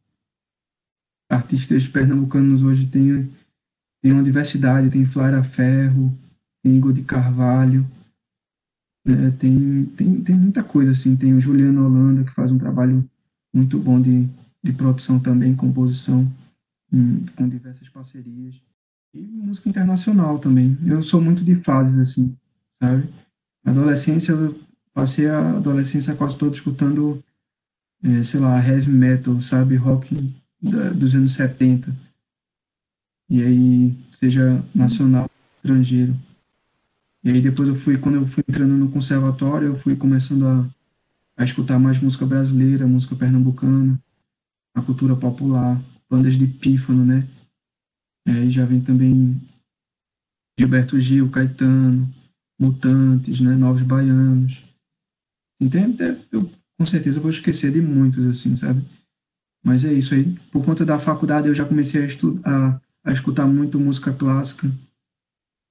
[1.29, 3.31] Artistas pernambucanos hoje têm,
[4.03, 6.13] têm uma diversidade, tem Flara Ferro,
[6.61, 7.87] tem Igor de Carvalho,
[9.05, 9.31] né?
[9.39, 11.15] tem, tem, tem muita coisa assim.
[11.15, 13.09] Tem o Juliano Holanda, que faz um trabalho
[13.53, 14.27] muito bom de,
[14.61, 16.29] de produção também, composição,
[16.91, 18.61] hum, com diversas parcerias.
[19.13, 20.77] E música internacional também.
[20.85, 22.35] Eu sou muito de fases, assim,
[22.81, 23.07] sabe?
[23.63, 24.59] Na adolescência, eu
[24.93, 27.23] passei a adolescência quase toda escutando,
[28.03, 29.75] é, sei lá, heavy metal, sabe?
[29.75, 31.93] Rock da, dos anos 70.
[33.29, 36.15] E aí, seja nacional, estrangeiro.
[37.23, 40.65] E aí depois eu fui, quando eu fui entrando no conservatório, eu fui começando a,
[41.37, 43.99] a escutar mais música brasileira, música pernambucana,
[44.75, 47.27] a cultura popular, bandas de pífano, né?
[48.27, 49.41] aí já vem também
[50.57, 52.09] Gilberto Gil, Caetano,
[52.59, 53.55] Mutantes, né?
[53.55, 54.61] Novos Baianos.
[55.59, 55.97] Entende?
[56.31, 58.83] Eu com certeza vou esquecer de muitos, assim, sabe?
[59.63, 60.37] Mas é isso aí.
[60.51, 64.69] Por conta da faculdade eu já comecei a, estudar, a, escutar muito música clássica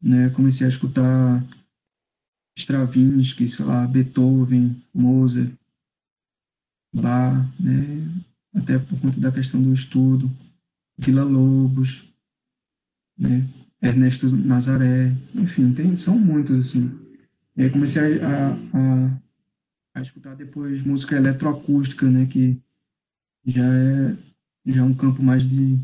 [0.03, 0.31] né?
[0.31, 1.43] Comecei a escutar
[2.59, 5.53] Stravinsky, sei lá, Beethoven, Mozart,
[6.93, 7.83] Bach, né?
[8.55, 10.31] Até por conta da questão do estudo,
[10.99, 12.03] Vila Lobos,
[13.17, 13.47] né?
[13.81, 16.99] Ernesto Nazaré, enfim, tem, são muitos, assim.
[17.57, 22.27] E aí comecei a, a, a escutar depois música eletroacústica, né?
[22.27, 22.61] Que
[23.47, 24.17] já é,
[24.67, 25.79] já é um campo mais de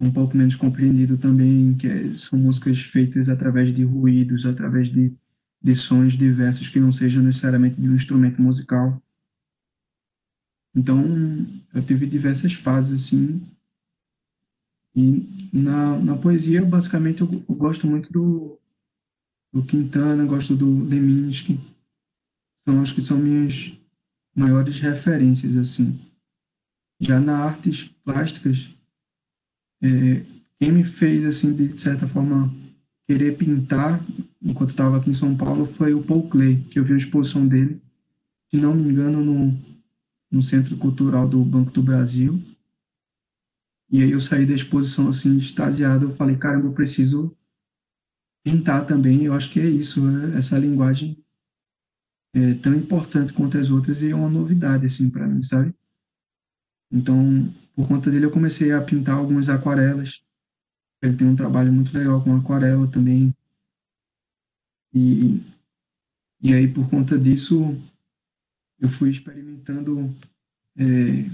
[0.00, 5.12] um pouco menos compreendido também, que são músicas feitas através de ruídos, através de,
[5.62, 9.00] de sons diversos que não sejam necessariamente de um instrumento musical.
[10.74, 11.02] Então,
[11.72, 13.40] eu tive diversas fases assim.
[14.96, 18.58] E na, na poesia, basicamente, eu, eu gosto muito do,
[19.52, 21.58] do Quintana, gosto do Leminski.
[22.66, 23.72] São, acho que são minhas
[24.34, 25.98] maiores referências, assim.
[27.00, 28.73] Já na artes plásticas,
[29.84, 30.24] é,
[30.58, 32.50] quem me fez, assim, de certa forma,
[33.06, 34.00] querer pintar,
[34.42, 37.46] enquanto estava aqui em São Paulo, foi o Paul Clay, que eu vi a exposição
[37.46, 37.78] dele,
[38.50, 39.54] se não me engano, no,
[40.32, 42.40] no Centro Cultural do Banco do Brasil.
[43.90, 46.06] E aí eu saí da exposição, assim, extasiado.
[46.06, 47.36] Eu falei, caramba, eu preciso
[48.42, 49.24] pintar também.
[49.24, 51.22] Eu acho que é isso, é, essa linguagem
[52.32, 55.74] é tão importante quanto as outras e é uma novidade, assim, para mim, sabe?
[56.94, 60.22] Então, por conta dele, eu comecei a pintar algumas aquarelas.
[61.02, 63.34] Ele tem um trabalho muito legal com aquarela também.
[64.94, 65.40] E,
[66.40, 67.76] e aí, por conta disso,
[68.78, 70.14] eu fui experimentando.
[70.76, 71.28] É,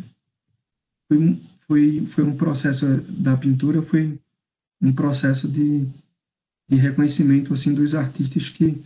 [1.06, 4.18] foi, foi, foi um processo da pintura, foi
[4.80, 5.86] um processo de,
[6.66, 8.82] de reconhecimento assim dos artistas que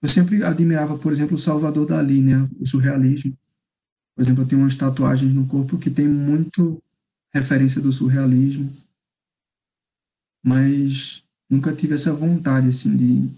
[0.00, 3.36] eu sempre admirava, por exemplo, o Salvador Dali, né, o surrealismo.
[4.14, 6.82] Por exemplo, eu tenho umas tatuagens no corpo que tem muito
[7.32, 8.70] referência do surrealismo,
[10.44, 13.30] mas nunca tive essa vontade assim de,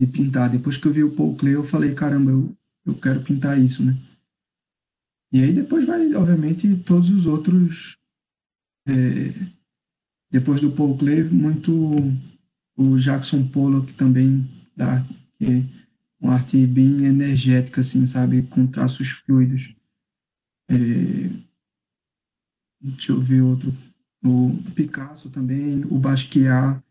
[0.00, 0.48] de pintar.
[0.48, 2.56] Depois que eu vi o Paul Klee, eu falei, caramba, eu,
[2.86, 3.96] eu quero pintar isso, né?
[5.32, 7.98] E aí depois vai, obviamente, todos os outros.
[8.86, 9.32] É,
[10.30, 11.72] depois do Paul Klee, muito
[12.76, 15.04] o Jackson Pollock também dá,
[15.38, 15.73] que é
[16.24, 19.74] uma arte bem energética, assim, sabe, com traços fluidos.
[20.70, 21.28] É,
[22.80, 23.74] deixa eu ver outro.
[24.24, 26.82] O Picasso também, o Basquiat.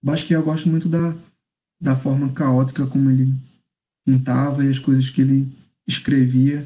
[0.00, 1.12] Basquiat eu gosto muito da,
[1.80, 3.34] da forma caótica como ele
[4.06, 5.48] pintava e as coisas que ele
[5.84, 6.64] escrevia.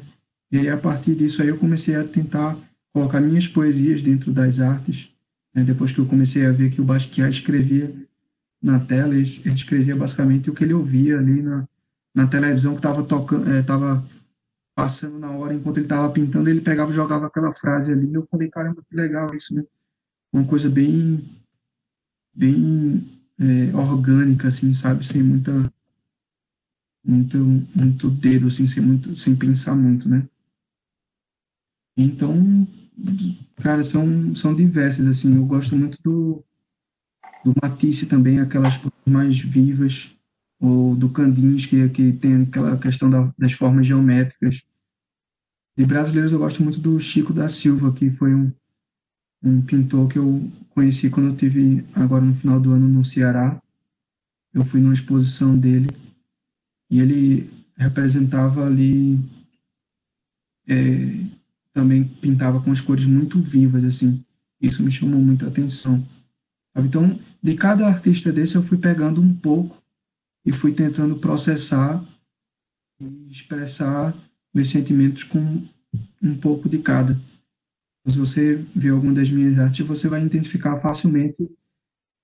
[0.51, 2.55] E aí, a partir disso, aí eu comecei a tentar
[2.93, 5.11] colocar minhas poesias dentro das artes.
[5.51, 5.63] Né?
[5.63, 7.91] Depois que eu comecei a ver que o Basquiat escrevia
[8.61, 11.67] na tela, ele, escrevia basicamente o que ele ouvia ali na,
[12.13, 13.63] na televisão que estava tocando, é,
[14.75, 18.13] passando na hora enquanto ele estava pintando, ele pegava e jogava aquela frase ali.
[18.13, 19.63] Eu falei, caramba, que legal isso, né?
[20.31, 21.23] Uma coisa bem,
[22.33, 23.07] bem
[23.39, 25.05] é, orgânica, assim, sabe?
[25.05, 25.51] Sem muita,
[27.05, 27.37] muito,
[27.75, 30.27] muito dedo, assim, sem muito, sem pensar muito, né?
[31.95, 32.67] Então,
[33.57, 35.35] cara, são, são diversas, assim.
[35.35, 36.43] Eu gosto muito do,
[37.45, 40.17] do Matisse também, aquelas coisas mais vivas,
[40.63, 44.61] ou do Kandinsky, que tem aquela questão da, das formas geométricas.
[45.77, 48.49] De brasileiros, eu gosto muito do Chico da Silva, que foi um,
[49.43, 53.61] um pintor que eu conheci quando eu tive agora no final do ano no Ceará.
[54.53, 55.89] Eu fui numa exposição dele
[56.89, 59.19] e ele representava ali
[60.65, 61.25] é,
[61.73, 64.23] também pintava com as cores muito vivas assim.
[64.61, 66.01] Isso me chamou muita atenção.
[66.77, 69.82] Então, de cada artista desse eu fui pegando um pouco
[70.45, 72.03] e fui tentando processar
[72.99, 74.15] e expressar
[74.53, 75.65] meus sentimentos com
[76.21, 77.19] um pouco de cada.
[78.07, 81.49] Se você ver alguma das minhas artes, você vai identificar facilmente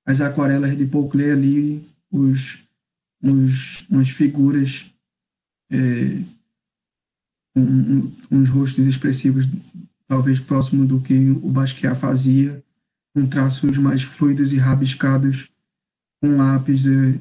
[0.06, 2.64] as aquarelas de Paul Klee ali, os,
[3.24, 4.92] os, umas figuras,
[5.72, 6.22] é,
[7.56, 9.46] um, uns rostos expressivos,
[10.08, 12.62] talvez próximo do que o Basquiat fazia,
[13.14, 15.50] com traços mais fluidos e rabiscados,
[16.22, 17.20] com lápis, é,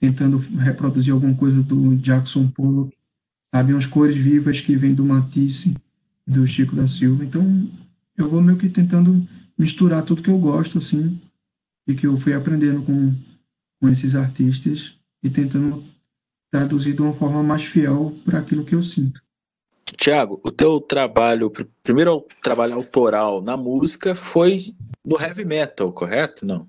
[0.00, 2.96] tentando reproduzir alguma coisa do Jackson Pollock,
[3.54, 5.74] sabe, umas cores vivas que vêm do Matisse
[6.26, 7.24] do Chico da Silva.
[7.24, 7.68] Então,
[8.16, 11.18] eu vou meio que tentando misturar tudo que eu gosto, assim,
[11.86, 13.14] e que eu fui aprendendo com,
[13.80, 15.82] com esses artistas e tentando
[16.50, 19.20] traduzir de uma forma mais fiel para aquilo que eu sinto.
[19.96, 21.50] Tiago, o teu trabalho,
[21.82, 26.46] primeiro trabalho autoral na música foi no heavy metal, correto?
[26.46, 26.68] Não?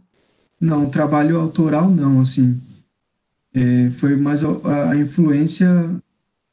[0.59, 2.59] Não, trabalho autoral não, assim.
[3.53, 5.67] É, foi mais a, a influência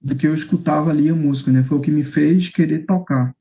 [0.01, 1.63] do que eu escutava ali a música, né?
[1.63, 3.35] Foi o que me fez querer tocar.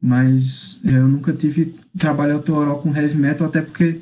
[0.00, 4.00] Mas é, eu nunca tive trabalho autoral com heavy metal, até porque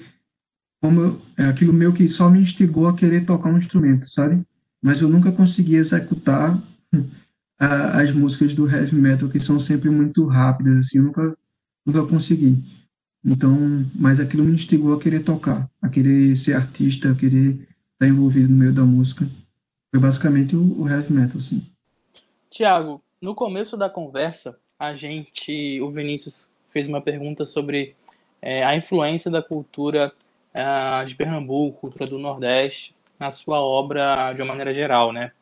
[0.83, 4.43] como eu, é aquilo meu que só me instigou a querer tocar um instrumento, sabe?
[4.83, 6.61] Mas eu nunca consegui executar
[7.59, 11.37] a, as músicas do heavy metal, que são sempre muito rápidas, assim, eu nunca,
[11.87, 12.63] nunca consegui.
[13.25, 18.07] Então, mas aquilo me instigou a querer tocar, a querer ser artista, a querer estar
[18.07, 19.27] envolvido no meio da música.
[19.91, 21.65] Foi basicamente o, o heavy metal, assim.
[22.51, 27.95] Tiago, no começo da conversa, a gente, o Vinícius fez uma pergunta sobre
[28.43, 30.13] é, a influência da cultura
[30.53, 35.33] é, de Pernambuco, cultura do Nordeste, na sua obra de uma maneira geral, né?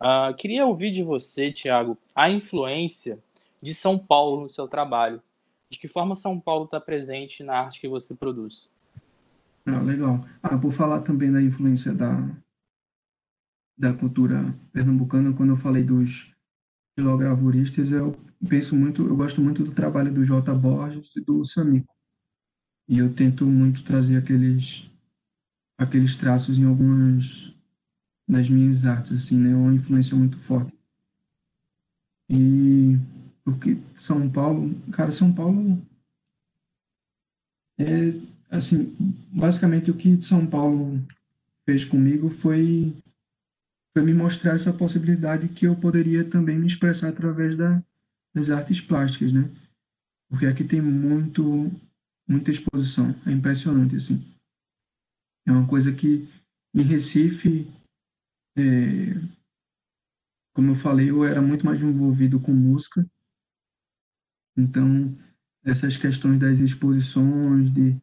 [0.00, 3.18] Uh, queria ouvir de você, Tiago, a influência
[3.60, 5.22] de São Paulo no seu trabalho.
[5.68, 8.68] De que forma São Paulo está presente na arte que você produz?
[9.70, 10.26] Ah, legal.
[10.42, 12.10] Ah, vou falar também da influência da,
[13.78, 16.30] da cultura pernambucana, quando eu falei dos
[16.98, 18.16] xilogravuristas, eu
[18.48, 20.54] penso muito, eu gosto muito do trabalho do J.
[20.54, 21.94] Borges e do Samico.
[22.88, 24.90] E eu tento muito trazer aqueles
[25.78, 27.54] aqueles traços em algumas
[28.28, 29.54] das minhas artes, assim, né?
[29.54, 30.72] Uma influência muito forte.
[32.30, 32.96] E
[33.44, 35.82] porque São Paulo, cara, São Paulo
[37.78, 38.12] é
[38.50, 38.94] assim,
[39.32, 41.00] basicamente o que São Paulo
[41.64, 42.92] fez comigo foi
[43.92, 47.82] foi me mostrar essa possibilidade que eu poderia também me expressar através da,
[48.32, 49.50] das artes plásticas, né?
[50.28, 51.68] Porque aqui tem muito,
[52.28, 54.24] muita exposição, é impressionante, assim.
[55.44, 56.28] É uma coisa que
[56.72, 57.68] em Recife,
[58.56, 59.14] é,
[60.54, 63.04] como eu falei, eu era muito mais envolvido com música,
[64.56, 65.16] então
[65.64, 68.00] essas questões das exposições, de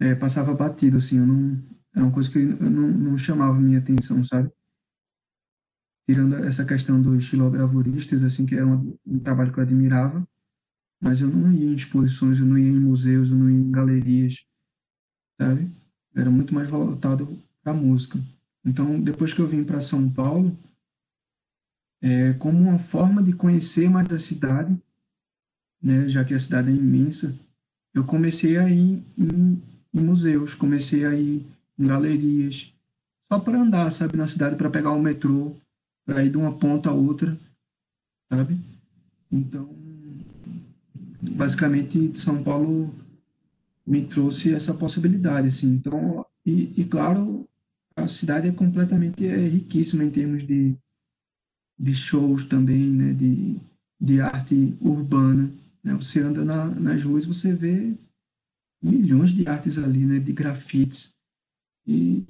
[0.00, 1.62] é, passava batido, assim, eu não,
[1.94, 4.50] era uma coisa que eu não, não chamava minha atenção, sabe?
[6.10, 10.26] tirando essa questão dos xilogravuristas, assim, que era um, um, trabalho que eu admirava,
[11.00, 13.70] mas eu não ia em exposições, eu não ia em museus, eu não ia em
[13.70, 14.44] galerias,
[15.40, 15.70] sabe?
[16.12, 17.28] Eu era muito mais voltado
[17.62, 18.18] para música.
[18.64, 20.58] Então, depois que eu vim para São Paulo,
[22.02, 24.76] é, como uma forma de conhecer mais a cidade,
[25.80, 27.38] né, já que a cidade é imensa,
[27.94, 29.62] eu comecei a ir em,
[29.92, 31.44] em museus, comecei a ir
[31.78, 32.72] em galerias,
[33.30, 35.54] só para andar, sabe, na cidade, para pegar o metrô,
[36.04, 37.38] para ir de uma ponta a outra,
[38.32, 38.58] sabe?
[39.30, 39.68] Então,
[41.22, 42.92] basicamente, São Paulo
[43.86, 45.68] me trouxe essa possibilidade, assim.
[45.68, 47.48] Então, e, e claro,
[47.96, 50.74] a cidade é completamente é riquíssima em termos de,
[51.78, 53.12] de shows também, né?
[53.12, 53.56] De,
[54.00, 55.50] de arte urbana.
[55.84, 55.94] Né?
[55.94, 57.94] Você anda na, nas ruas, você vê
[58.82, 60.18] milhões de artes ali, né?
[60.18, 61.12] De grafites.
[61.86, 62.24] E,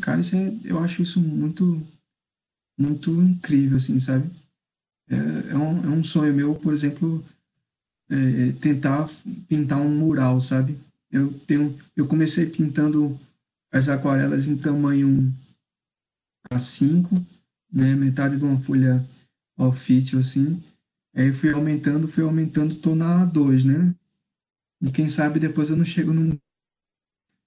[0.00, 1.82] cara, isso é, eu acho isso muito,
[2.78, 4.30] muito incrível, assim, sabe?
[5.08, 7.24] É, é, um, é um sonho meu, por exemplo,
[8.08, 9.08] é, tentar
[9.48, 10.78] pintar um mural, sabe?
[11.10, 13.18] Eu tenho, eu comecei pintando
[13.72, 15.32] as aquarelas em tamanho
[16.52, 17.24] A5,
[17.72, 17.94] né?
[17.94, 19.04] Metade de uma folha
[19.56, 20.62] ofício, assim.
[21.14, 23.94] Aí fui aumentando, fui aumentando, tô na A2, né?
[24.82, 26.38] E quem sabe depois eu não chego num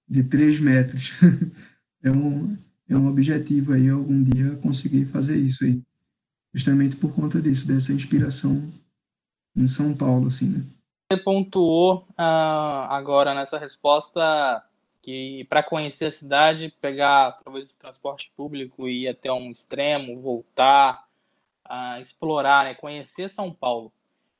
[0.08, 1.12] de 3 metros.
[2.02, 2.56] é, um,
[2.88, 5.82] é um objetivo aí, algum dia conseguir fazer isso aí.
[6.52, 8.62] Justamente por conta disso, dessa inspiração
[9.56, 10.64] em São Paulo, assim, né?
[11.10, 14.64] Você pontuou uh, agora nessa resposta
[15.02, 20.20] que para conhecer a cidade, pegar talvez o transporte público e ir até um extremo,
[20.20, 21.06] voltar,
[21.68, 23.92] uh, explorar, né, conhecer São Paulo.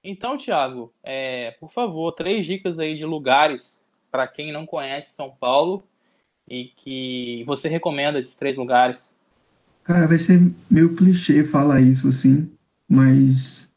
[0.05, 5.31] Então, Thiago, é, por favor, três dicas aí de lugares para quem não conhece São
[5.31, 5.83] Paulo
[6.47, 9.19] e que você recomenda esses três lugares.
[9.83, 12.51] Cara, vai ser meio clichê falar isso assim,
[12.87, 13.73] mas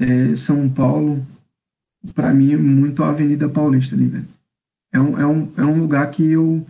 [0.00, 1.24] é, São Paulo,
[2.12, 4.28] para mim, é muito a Avenida Paulista ali, velho.
[4.92, 6.66] É um, é um, é um lugar que eu,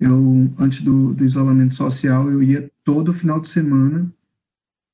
[0.00, 4.10] eu antes do, do isolamento social, eu ia todo final de semana,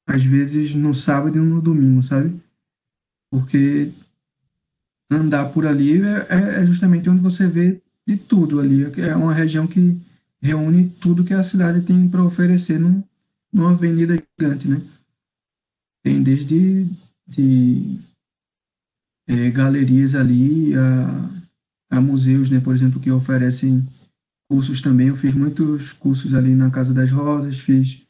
[0.05, 2.43] às vezes no sábado e no domingo, sabe?
[3.33, 3.91] Porque
[5.11, 8.85] andar por ali é, é, é, justamente onde você vê de tudo ali.
[9.01, 9.99] É uma região que
[10.41, 13.03] reúne tudo que a cidade tem para oferecer num,
[13.51, 14.83] numa avenida gigante, né?
[16.05, 16.87] Tem desde
[17.27, 17.99] de,
[19.27, 22.61] é, galerias ali a, a museus, né?
[22.61, 23.89] Por exemplo, que oferecem
[24.47, 25.09] cursos também.
[25.09, 28.03] Eu fiz muitos cursos ali na Casa das Rosas, fiz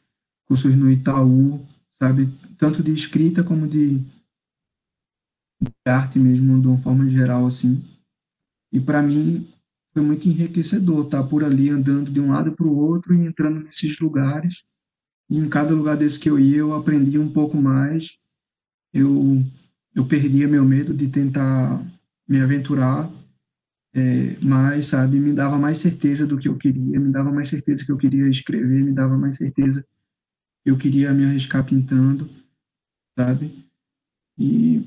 [0.45, 1.65] cursos no Itaú,
[1.97, 2.29] sabe?
[2.57, 4.01] Tanto de escrita como de
[5.63, 7.83] de arte mesmo, de uma forma geral, assim.
[8.71, 9.47] E para mim
[9.93, 13.25] foi muito enriquecedor estar tá por ali andando de um lado para o outro e
[13.25, 14.63] entrando nesses lugares.
[15.29, 18.17] E em cada lugar desse que eu ia, eu aprendia um pouco mais.
[18.93, 19.41] Eu,
[19.95, 21.81] eu perdia meu medo de tentar
[22.27, 23.09] me aventurar
[23.93, 25.19] é, mais, sabe?
[25.19, 28.27] Me dava mais certeza do que eu queria, me dava mais certeza que eu queria
[28.27, 29.85] escrever, me dava mais certeza
[30.63, 32.27] que eu queria me arriscar pintando,
[33.17, 33.51] sabe?
[34.37, 34.81] E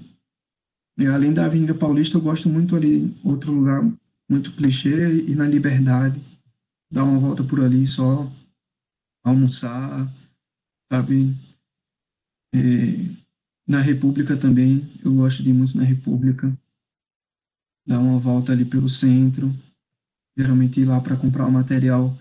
[0.99, 3.83] e além da Avenida Paulista, eu gosto muito ali, outro lugar
[4.29, 6.21] muito clichê, e na Liberdade,
[6.91, 8.31] dar uma volta por ali só,
[9.25, 10.11] almoçar,
[10.91, 11.35] sabe?
[12.55, 12.59] É,
[13.69, 16.57] na República também, eu gosto de ir muito na República,
[17.87, 19.53] dar uma volta ali pelo centro,
[20.37, 22.17] geralmente ir lá para comprar o material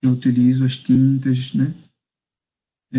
[0.00, 1.74] que eu utilizo, as tintas, né?
[2.92, 2.98] É,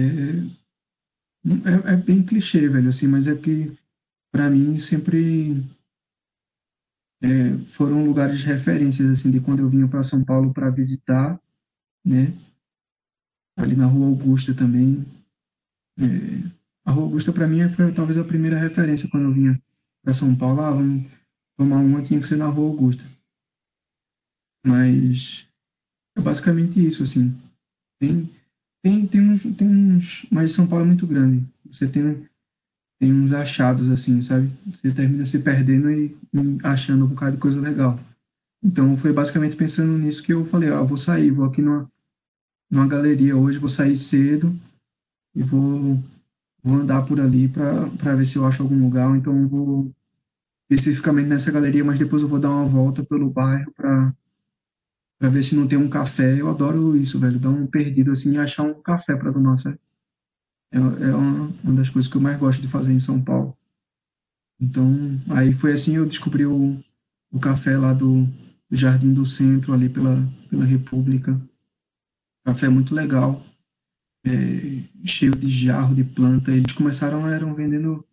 [1.89, 3.75] é, é bem clichê, velho, assim, mas é que
[4.33, 5.63] para mim sempre
[7.21, 11.39] é, foram lugares de referências assim de quando eu vinha para São Paulo para visitar,
[12.03, 12.33] né?
[13.55, 15.05] Ali na Rua Augusta também.
[15.99, 16.03] É,
[16.83, 19.61] a Rua Augusta para mim foi talvez a primeira referência quando eu vinha
[20.03, 20.61] para São Paulo.
[20.61, 21.05] Ah, vamos
[21.55, 23.03] tomar uma tinha que ser na Rua Augusta.
[24.65, 25.47] Mas
[26.17, 27.39] é basicamente isso assim.
[28.01, 28.27] Tem
[28.81, 31.47] tem tem uns, tem uns mas São Paulo é muito grande.
[31.67, 32.27] Você tem
[33.03, 34.49] tem uns achados, assim, sabe?
[34.65, 36.15] Você termina se perdendo e,
[36.63, 37.99] achando um bocado de coisa legal.
[38.63, 41.91] Então, foi basicamente pensando nisso que eu falei, ah, vou sair, vou aqui numa,
[42.71, 44.55] numa galeria hoje, vou sair cedo
[45.35, 46.01] e vou,
[46.63, 49.91] vou andar por ali para ver se eu acho algum lugar, então vou
[50.71, 54.15] especificamente nessa galeria, mas depois eu vou dar uma volta pelo bairro para
[55.19, 56.39] para ver se não tem um café.
[56.39, 59.77] Eu adoro isso, velho, dar um perdido assim e achar um café para tomar, sabe?
[60.73, 63.55] É, é uma, das coisas que eu mais gosto de fazer em São Paulo.
[64.59, 64.91] Então,
[65.29, 66.77] aí foi assim eu descobri o,
[67.31, 68.25] o café lá do,
[68.69, 70.17] do Jardim do Centro, ali pela,
[70.49, 71.39] pela República.
[72.43, 73.45] Café muito legal,
[74.25, 76.51] é, cheio de jarro de planta.
[76.51, 78.03] Eles começaram, eram vendendo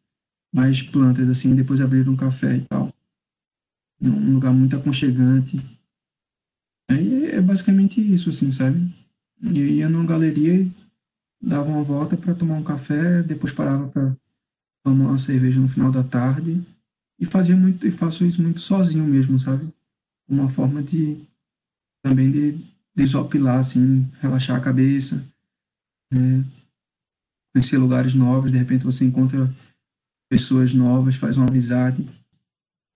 [0.52, 2.92] mais plantas, assim, depois abriram um café e tal.
[4.02, 5.58] Um lugar muito aconchegante.
[6.90, 8.92] Aí é basicamente isso, assim, sabe?
[9.42, 10.72] Eu ia numa galeria e
[11.40, 14.16] dava uma volta para tomar um café, depois parava para
[14.84, 16.62] tomar uma cerveja no final da tarde
[17.18, 19.68] e fazia muito e faço isso muito sozinho mesmo, sabe?
[20.28, 21.22] Uma forma de
[22.02, 22.58] também de
[22.94, 25.24] desopilar, assim, relaxar a cabeça,
[26.12, 26.44] né?
[27.52, 29.50] conhecer lugares novos, de repente você encontra
[30.30, 32.08] pessoas novas, faz uma amizade.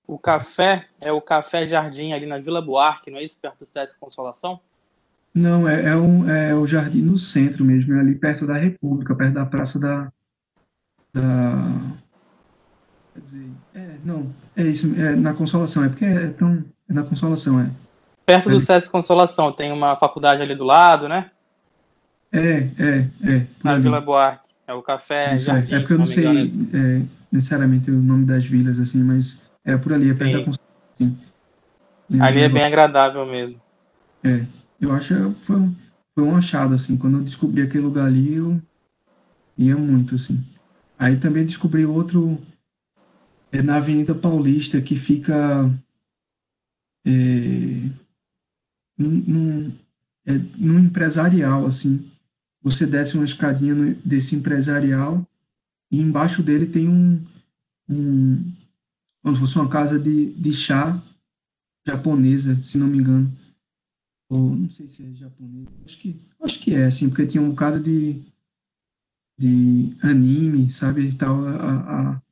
[0.07, 3.39] O café é o Café Jardim ali na Vila Buarque, não é isso?
[3.39, 4.61] Perto do Sesc Consolação?
[5.35, 9.15] Não, é, é, um, é o jardim no centro mesmo, é ali perto da República,
[9.17, 10.13] perto da Praça da,
[11.13, 11.73] da
[13.13, 17.03] quer dizer, é, não, é isso, é na Consolação, é porque é tão, é na
[17.03, 17.69] Consolação, é.
[18.25, 21.31] Perto do SESC Consolação, tem uma faculdade ali do lado, né?
[22.33, 23.47] É, é, é.
[23.63, 24.55] Na Vila Buarque.
[24.67, 28.25] É o café Isso, Jardim, é, é porque eu não sei é, necessariamente o nome
[28.25, 30.39] das vilas, assim, mas é por ali, é perto Sim.
[30.39, 30.65] da Consolação.
[30.95, 32.21] Assim.
[32.21, 33.61] Ali é bem agradável mesmo.
[34.23, 34.41] É,
[34.85, 35.57] eu acho que foi,
[36.15, 36.97] foi um achado, assim.
[36.97, 38.61] Quando eu descobri aquele lugar ali, eu
[39.57, 40.43] ia muito, assim.
[40.99, 42.39] Aí também descobri outro
[43.51, 45.69] é, na Avenida Paulista, que fica
[47.07, 47.91] é,
[48.99, 49.73] num,
[50.27, 52.05] é, num empresarial, assim.
[52.63, 55.27] Você desce uma escadinha no- desse empresarial
[55.91, 57.23] e embaixo dele tem um,
[57.89, 58.53] um
[59.23, 61.01] como se fosse uma casa de, de chá
[61.87, 63.44] japonesa, se não me engano
[64.35, 67.51] ou não sei se é japonês, acho que, acho que é, assim, porque tinha um
[67.51, 68.21] bocado de,
[69.39, 72.23] de anime, sabe, e tal, a, a,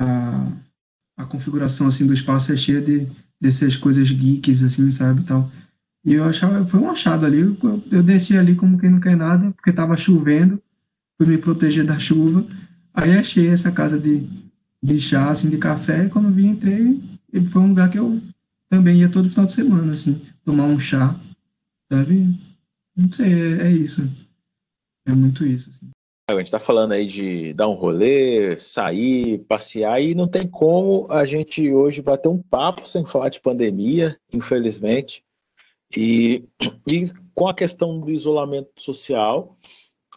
[0.00, 0.52] a,
[1.18, 3.06] a configuração, assim, do espaço é cheia de,
[3.40, 5.48] dessas coisas geeks, assim, sabe, e tal.
[6.04, 7.56] E eu achava, foi um achado ali, eu,
[7.92, 10.60] eu desci ali como quem não quer nada, porque tava chovendo,
[11.16, 12.44] fui me proteger da chuva,
[12.92, 14.26] aí achei essa casa de,
[14.82, 17.00] de chá, assim, de café, e quando vim, entrei,
[17.50, 18.20] foi um lugar que eu
[18.68, 21.14] também ia todo final de semana, assim, tomar um chá,
[21.92, 22.24] sabe?
[22.96, 24.00] Não sei, é, é isso.
[25.06, 25.68] É muito isso.
[25.68, 25.90] Assim.
[26.30, 31.06] A gente está falando aí de dar um rolê, sair, passear, e não tem como
[31.12, 35.22] a gente hoje bater um papo sem falar de pandemia, infelizmente.
[35.94, 36.48] E,
[36.86, 39.54] e com a questão do isolamento social,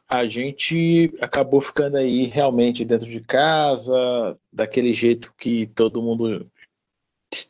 [0.08, 6.50] a gente acabou ficando aí realmente dentro de casa, daquele jeito que todo mundo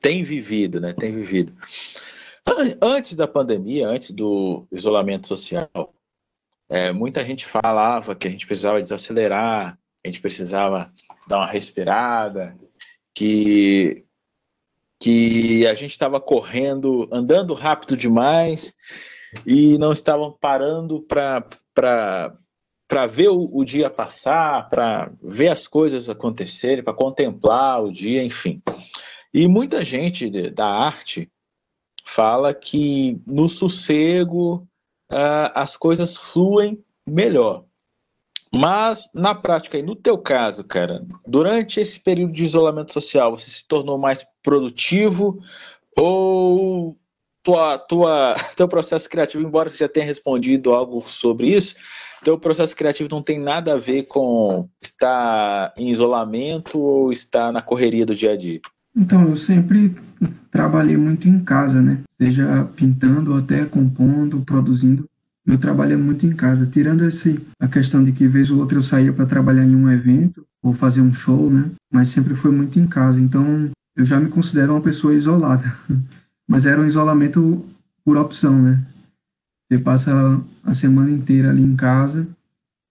[0.01, 0.93] tem vivido, né?
[0.93, 1.53] Tem vivido.
[2.81, 5.93] Antes da pandemia, antes do isolamento social,
[6.69, 10.91] é, muita gente falava que a gente precisava desacelerar, a gente precisava
[11.27, 12.57] dar uma respirada,
[13.13, 14.03] que,
[14.99, 18.73] que a gente estava correndo, andando rápido demais
[19.45, 21.47] e não estavam parando para
[23.09, 28.61] ver o, o dia passar, para ver as coisas acontecerem, para contemplar o dia, enfim.
[29.33, 31.31] E muita gente de, da arte
[32.13, 34.67] fala que no sossego
[35.11, 37.63] uh, as coisas fluem melhor.
[38.53, 43.49] Mas, na prática, e no teu caso, cara, durante esse período de isolamento social, você
[43.49, 45.39] se tornou mais produtivo
[45.97, 46.97] ou
[47.41, 51.75] tua, tua, teu processo criativo, embora você já tenha respondido algo sobre isso,
[52.25, 57.61] teu processo criativo não tem nada a ver com estar em isolamento ou estar na
[57.61, 58.59] correria do dia a dia?
[58.93, 59.95] Então, eu sempre
[60.49, 61.99] trabalhei muito em casa, né?
[62.19, 65.09] Seja pintando, até compondo, produzindo.
[65.45, 66.65] Meu trabalho é muito em casa.
[66.65, 69.89] Tirando esse, a questão de que vez ou outra eu saía para trabalhar em um
[69.89, 71.71] evento ou fazer um show, né?
[71.91, 73.19] Mas sempre foi muito em casa.
[73.19, 75.75] Então, eu já me considero uma pessoa isolada.
[76.47, 77.65] Mas era um isolamento
[78.03, 78.83] por opção, né?
[79.67, 82.27] Você passa a semana inteira ali em casa,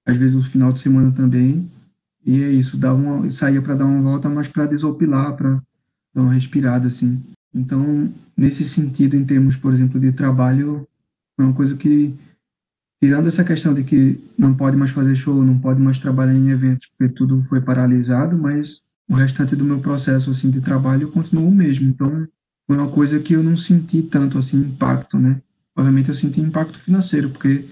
[0.06, 1.70] às vezes o final de semana também.
[2.24, 5.60] E é isso, dava uma, saía para dar uma volta, mas para desopilar, para
[6.14, 7.22] dar uma respirada assim.
[7.54, 10.86] Então, nesse sentido, em termos, por exemplo, de trabalho,
[11.36, 12.14] foi uma coisa que,
[13.02, 16.50] tirando essa questão de que não pode mais fazer show, não pode mais trabalhar em
[16.50, 21.48] eventos, porque tudo foi paralisado, mas o restante do meu processo assim de trabalho continuou
[21.48, 21.88] o mesmo.
[21.88, 22.28] Então,
[22.66, 25.42] foi uma coisa que eu não senti tanto assim impacto, né?
[25.76, 27.64] Obviamente eu senti impacto financeiro, porque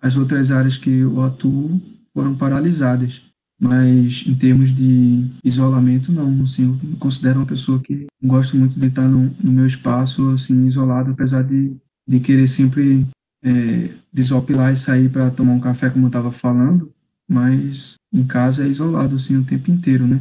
[0.00, 1.80] as outras áreas que eu atuo
[2.12, 3.31] foram paralisadas
[3.62, 6.42] mas em termos de isolamento não.
[6.42, 10.30] Assim, eu me considero uma pessoa que gosto muito de estar no, no meu espaço
[10.30, 13.06] assim isolado apesar de, de querer sempre
[13.40, 16.92] é, desopilar e sair para tomar um café como eu estava falando.
[17.30, 20.20] Mas em casa é isolado assim o tempo inteiro né?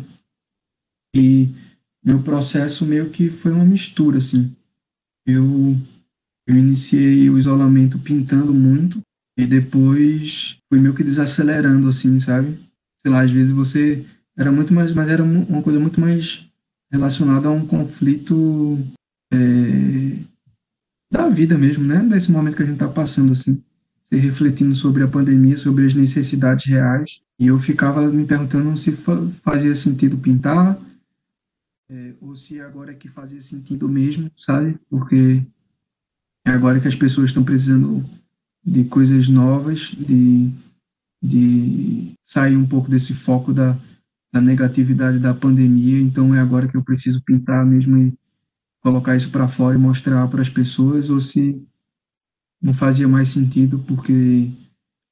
[1.15, 1.49] E
[2.05, 4.55] meu processo meio que foi uma mistura assim.
[5.25, 5.75] Eu
[6.45, 9.01] eu iniciei o isolamento pintando muito
[9.35, 12.70] e depois fui meio que desacelerando assim sabe
[13.01, 14.05] sei lá, às vezes você
[14.37, 16.47] era muito mais, mas era uma coisa muito mais
[16.91, 18.77] relacionada a um conflito
[19.31, 20.17] é,
[21.11, 21.99] da vida mesmo, né?
[21.99, 23.61] Desse momento que a gente está passando, assim,
[24.09, 28.91] se refletindo sobre a pandemia, sobre as necessidades reais, e eu ficava me perguntando se
[28.91, 30.77] fazia sentido pintar
[31.91, 34.79] é, ou se agora é que fazia sentido mesmo, sabe?
[34.89, 35.45] Porque
[36.45, 38.05] é agora que as pessoas estão precisando
[38.63, 40.49] de coisas novas, de
[41.21, 43.77] de sair um pouco desse foco da,
[44.33, 46.01] da negatividade da pandemia.
[46.01, 48.13] Então é agora que eu preciso pintar mesmo e
[48.81, 51.61] colocar isso para fora e mostrar para as pessoas, ou se
[52.61, 54.49] não fazia mais sentido porque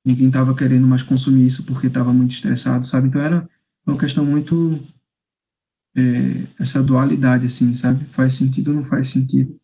[0.05, 3.07] ninguém estava querendo mais consumir isso porque estava muito estressado, sabe?
[3.07, 3.47] Então era
[3.85, 4.79] uma questão muito
[5.95, 8.05] é, essa dualidade, assim, sabe?
[8.05, 9.59] Faz sentido ou não faz sentido.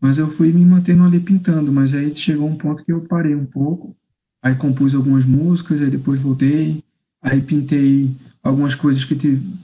[0.00, 3.34] Mas eu fui me mantendo ali pintando, mas aí chegou um ponto que eu parei
[3.34, 3.96] um pouco,
[4.42, 6.82] aí compus algumas músicas, aí depois voltei,
[7.22, 8.10] aí pintei
[8.42, 9.14] algumas coisas que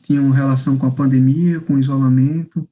[0.03, 2.66] tinham relação com a pandemia, com o isolamento,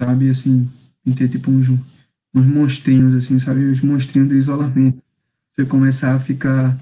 [0.00, 0.68] sabe, assim,
[1.04, 5.02] pintei tipo uns, uns monstrinhos, assim, sabe, os monstrinhos do isolamento.
[5.52, 6.78] Você começar a ficar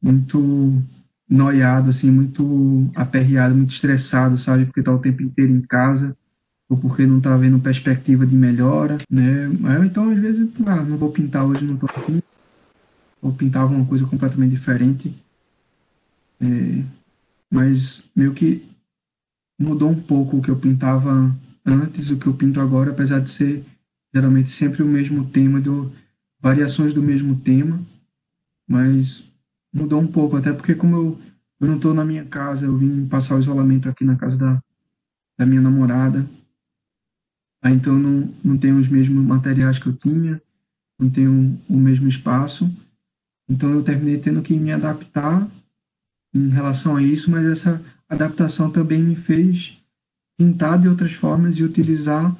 [0.00, 0.80] muito
[1.28, 4.66] noiado, assim, muito aperreado, muito estressado, sabe?
[4.66, 6.16] Porque tá o tempo inteiro em casa,
[6.68, 9.50] ou porque não tá vendo perspectiva de melhora, né?
[9.84, 12.22] Então, às vezes, ah, não vou pintar hoje, não tô aqui.
[13.20, 15.12] Vou pintar alguma coisa completamente diferente.
[16.40, 16.84] É,
[17.50, 18.64] mas meio que
[19.58, 21.34] mudou um pouco o que eu pintava
[21.66, 23.64] antes, o que eu pinto agora, apesar de ser
[24.14, 25.92] geralmente sempre o mesmo tema, do,
[26.40, 27.80] variações do mesmo tema,
[28.68, 29.24] mas
[29.72, 31.20] mudou um pouco, até porque como eu,
[31.60, 34.62] eu não estou na minha casa, eu vim passar o isolamento aqui na casa da,
[35.38, 36.26] da minha namorada,
[37.62, 40.40] aí então não, não tenho os mesmos materiais que eu tinha,
[40.98, 42.70] não tenho o mesmo espaço,
[43.48, 45.48] então eu terminei tendo que me adaptar
[46.34, 49.78] em relação a isso, mas essa adaptação também me fez
[50.36, 52.36] pintar de outras formas e utilizar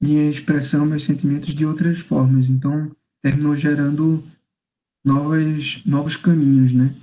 [0.00, 2.48] minha expressão, meus sentimentos de outras formas.
[2.48, 2.90] Então,
[3.22, 4.24] terminou gerando
[5.04, 6.94] novas, novos caminhos, né?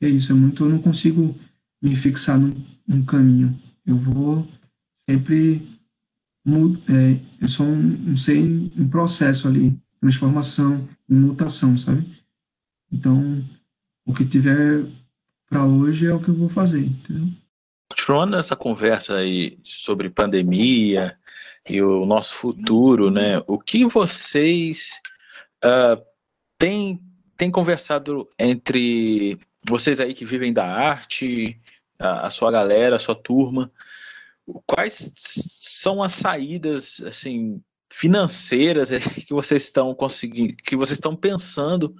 [0.00, 0.64] É isso, é muito.
[0.64, 1.34] Eu não consigo
[1.80, 2.54] me fixar num,
[2.86, 3.58] num caminho.
[3.86, 4.46] Eu vou
[5.08, 5.62] sempre.
[6.46, 12.04] É, eu sou um, um ser em, processo ali, transformação, mutação, sabe?
[12.94, 13.42] Então,
[14.06, 14.84] o que tiver
[15.48, 17.26] para hoje é o que eu vou fazer, entendeu?
[17.90, 21.18] Continuando essa conversa aí sobre pandemia
[21.68, 23.42] e o nosso futuro, né?
[23.48, 25.00] O que vocês
[25.64, 26.00] uh,
[26.56, 27.00] têm
[27.36, 29.36] tem conversado entre
[29.66, 31.60] vocês aí que vivem da arte,
[31.98, 33.72] a, a, sua galera, a sua turma,
[34.64, 37.60] quais são as saídas assim
[37.94, 38.90] financeiras
[39.26, 41.94] que vocês estão conseguindo, que vocês estão pensando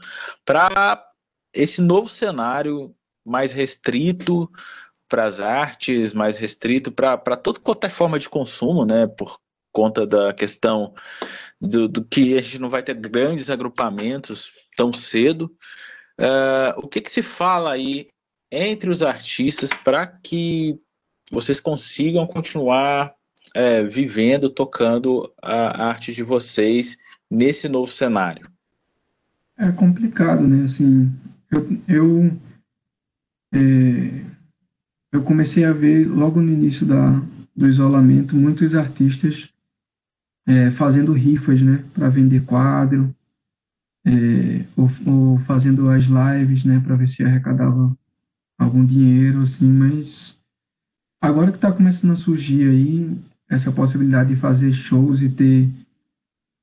[0.44, 1.06] para
[1.52, 4.50] esse novo cenário mais restrito
[5.08, 9.06] para as artes, mais restrito para toda qualquer forma de consumo, né?
[9.06, 9.38] Por
[9.72, 10.94] conta da questão
[11.60, 15.44] do, do, que a gente não vai ter grandes agrupamentos tão cedo.
[16.18, 18.06] Uh, o que, que se fala aí
[18.50, 20.78] entre os artistas para que
[21.30, 23.14] vocês consigam continuar
[23.54, 26.98] é, vivendo, tocando a arte de vocês
[27.30, 28.50] nesse novo cenário?
[29.56, 30.64] É complicado, né?
[30.64, 31.12] Assim,
[31.50, 32.40] eu, eu,
[33.54, 34.24] é,
[35.12, 37.22] eu comecei a ver logo no início da,
[37.54, 39.48] do isolamento muitos artistas
[40.46, 43.14] é, fazendo rifas, né, para vender quadro,
[44.04, 47.96] é, ou, ou, fazendo as lives, né, para ver se arrecadava
[48.58, 50.38] algum dinheiro, assim, mas
[51.20, 53.18] agora que está começando a surgir aí
[53.48, 55.70] essa possibilidade de fazer shows e ter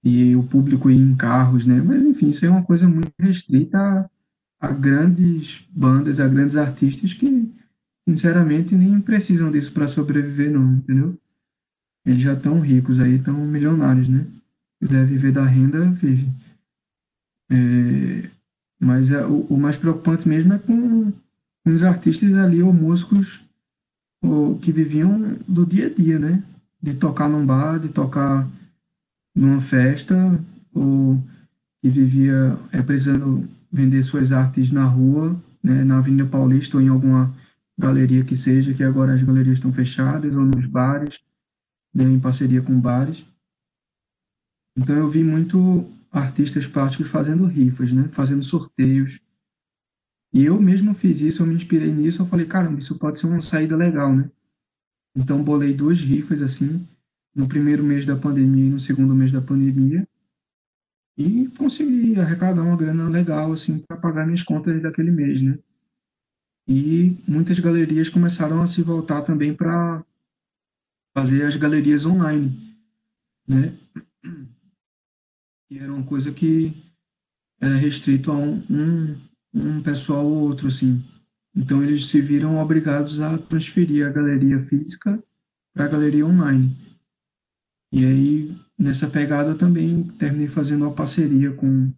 [0.04, 3.78] e o público ir em carros, né, mas enfim, isso é uma coisa muito restrita
[3.78, 4.10] a,
[4.60, 7.48] a grandes bandas, a grandes artistas que
[8.10, 11.16] sinceramente nem precisam disso para sobreviver, não, entendeu?
[12.06, 14.26] eles já estão ricos aí, estão milionários, né?
[14.26, 16.28] Se quiser viver da renda, vive.
[17.50, 18.30] É,
[18.80, 23.42] mas é, o, o, mais preocupante mesmo é com, com os artistas ali, ou músicos,
[24.24, 26.44] ou, que viviam do dia a dia, né?
[26.82, 28.48] De tocar num bar, de tocar
[29.36, 30.16] numa festa,
[30.74, 31.22] ou
[31.82, 36.88] que vivia é, precisando vender suas artes na rua, né, na Avenida Paulista ou em
[36.88, 37.34] alguma
[37.78, 41.20] galeria que seja, que agora as galerias estão fechadas, ou nos bares
[41.94, 43.26] né, em parceria com bares.
[44.78, 49.20] Então eu vi muito artistas plásticos fazendo rifas, né, fazendo sorteios.
[50.34, 53.28] E eu mesmo fiz isso, eu me inspirei nisso, eu falei, caramba, isso pode ser
[53.28, 54.30] uma saída legal, né?
[55.16, 56.88] Então bolei duas rifas assim,
[57.36, 60.08] no primeiro mês da pandemia e no segundo mês da pandemia,
[61.18, 65.60] e consegui arrecadar uma grana legal assim para pagar minhas contas daquele mês, né?
[66.68, 70.06] E muitas galerias começaram a se voltar também para
[71.14, 72.52] fazer as galerias online,
[73.48, 73.74] né?
[75.68, 76.72] Que era uma coisa que
[77.60, 79.18] era restrito a um, um,
[79.54, 81.04] um pessoal ou outro, assim.
[81.56, 85.22] Então eles se viram obrigados a transferir a galeria física
[85.74, 86.76] para a galeria online.
[87.92, 91.92] E aí, nessa pegada, também terminei fazendo uma parceria com,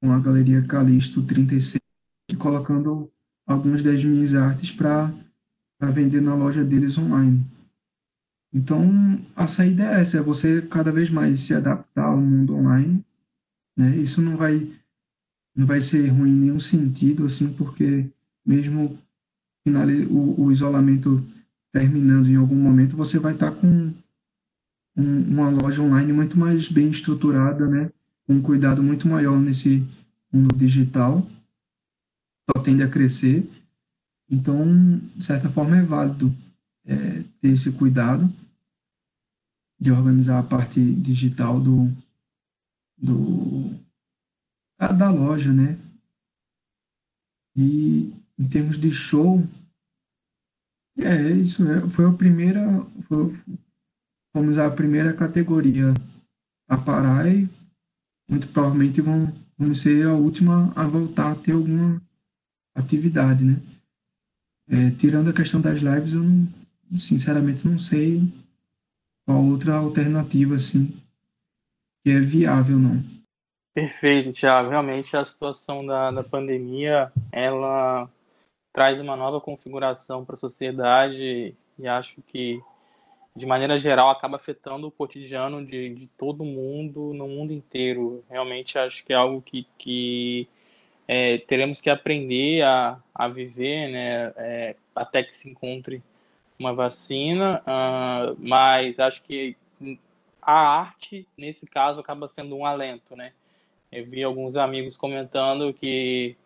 [0.00, 1.80] com a galeria Calixto 36
[2.32, 3.10] e colocando
[3.46, 5.12] algumas das minhas artes para
[5.92, 7.44] vender na loja deles online.
[8.52, 8.84] Então,
[9.36, 13.04] a saída é essa, é você cada vez mais se adaptar ao mundo online,
[13.76, 13.96] né?
[13.96, 14.68] Isso não vai
[15.54, 18.08] não vai ser ruim em nenhum sentido, assim, porque
[18.44, 18.98] mesmo
[20.08, 21.22] o, o isolamento
[21.72, 23.92] terminando em algum momento, você vai estar com
[24.96, 27.90] um, uma loja online muito mais bem estruturada, né?
[28.28, 29.86] Um cuidado muito maior nesse
[30.32, 31.26] mundo digital.
[32.50, 33.48] Só tende a crescer.
[34.28, 36.34] Então, de certa forma, é válido
[36.84, 38.30] é, ter esse cuidado
[39.78, 41.90] de organizar a parte digital do,
[42.98, 43.74] do
[44.78, 45.78] da loja, né?
[47.56, 49.46] E em termos de show,
[50.98, 51.86] é isso, né?
[51.90, 52.62] Foi a primeira,
[53.06, 53.38] foi,
[54.34, 55.92] vamos a primeira categoria
[56.66, 57.46] a parar e
[58.26, 62.00] muito provavelmente vão, vão ser a última a voltar a ter alguma
[62.74, 63.60] atividade, né?
[64.70, 66.48] É, tirando a questão das lives, eu não,
[66.96, 68.22] sinceramente não sei
[69.26, 70.96] qual outra alternativa assim
[72.02, 73.04] que é viável não.
[73.74, 74.70] Perfeito, Thiago.
[74.70, 78.08] Realmente a situação da, da pandemia ela
[78.72, 82.60] traz uma nova configuração para a sociedade e acho que
[83.34, 88.24] de maneira geral acaba afetando o cotidiano de, de todo mundo no mundo inteiro.
[88.28, 90.48] Realmente acho que é algo que, que
[91.06, 96.02] é, teremos que aprender a, a viver, né, é, até que se encontre
[96.58, 99.56] uma vacina, uh, mas acho que
[100.42, 103.32] a arte, nesse caso, acaba sendo um alento, né?
[103.90, 106.36] Eu vi alguns amigos comentando que,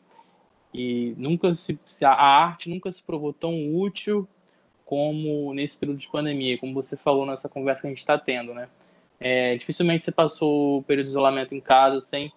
[0.75, 4.27] que nunca se, a arte nunca se provou tão útil
[4.85, 8.53] como nesse período de pandemia, como você falou nessa conversa que a gente está tendo,
[8.53, 8.69] né?
[9.21, 12.33] É, dificilmente você passou o período de isolamento em casa sem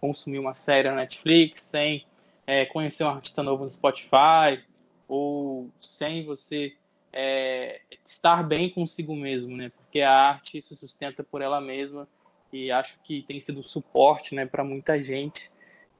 [0.00, 2.06] consumir uma série na Netflix, sem
[2.46, 4.62] é, conhecer um artista novo no Spotify,
[5.08, 6.72] ou sem você
[7.12, 9.72] é, estar bem consigo mesmo, né?
[9.76, 12.06] Porque a arte se sustenta por ela mesma
[12.52, 15.50] e acho que tem sido suporte, né, para muita gente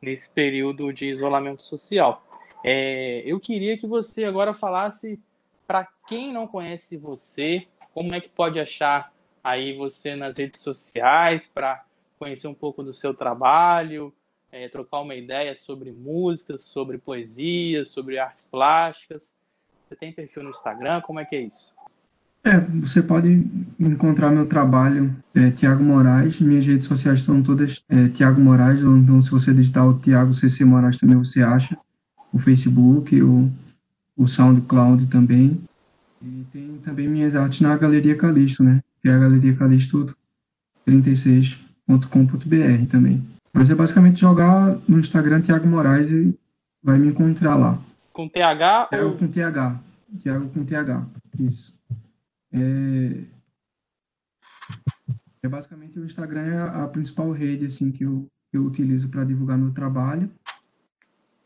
[0.00, 2.24] nesse período de isolamento social.
[2.64, 5.18] É, eu queria que você agora falasse
[5.66, 11.46] para quem não conhece você, como é que pode achar aí você nas redes sociais
[11.52, 11.84] para
[12.18, 14.12] conhecer um pouco do seu trabalho,
[14.52, 19.34] é, trocar uma ideia sobre música, sobre poesia, sobre artes plásticas.
[19.88, 21.00] Você tem perfil no Instagram?
[21.00, 21.74] Como é que é isso?
[22.42, 23.46] É, você pode
[23.78, 26.40] encontrar meu trabalho, é, Tiago Moraes.
[26.40, 30.32] Minhas redes sociais estão todas é, Tiago Moraes, ou então se você digitar o Tiago
[30.32, 31.76] CC Moraes também você acha.
[32.32, 33.50] O Facebook, o,
[34.16, 35.60] o SoundCloud também.
[36.22, 38.80] E tem também minhas artes na Galeria Calixto, né?
[39.02, 40.14] Que é a Galeria Calixto
[40.86, 43.22] 36.com.br também.
[43.52, 46.34] Mas é basicamente jogar no Instagram Tiago Moraes e
[46.82, 47.78] vai me encontrar lá.
[48.12, 49.16] Com TH é, ou...
[49.16, 49.78] com TH.
[50.22, 51.04] Tiago com TH,
[51.38, 51.79] isso.
[52.52, 53.24] É...
[55.42, 59.24] é basicamente o Instagram é a, a principal rede assim que eu, eu utilizo para
[59.24, 60.30] divulgar meu trabalho.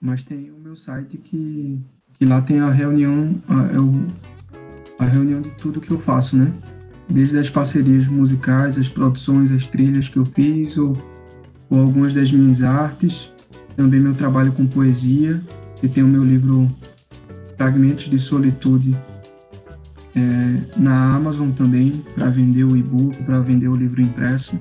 [0.00, 1.80] Mas tem o meu site que,
[2.14, 6.52] que lá tem a reunião, a, é a reunião de tudo que eu faço, né?
[7.08, 10.96] Desde as parcerias musicais, as produções, as trilhas que eu fiz, ou,
[11.70, 13.32] ou algumas das minhas artes.
[13.76, 15.42] Também meu trabalho com poesia,
[15.80, 16.68] que tem o meu livro
[17.56, 18.96] Fragmentos de Solitude
[20.16, 24.58] é, na Amazon também, para vender o e-book, para vender o livro impresso.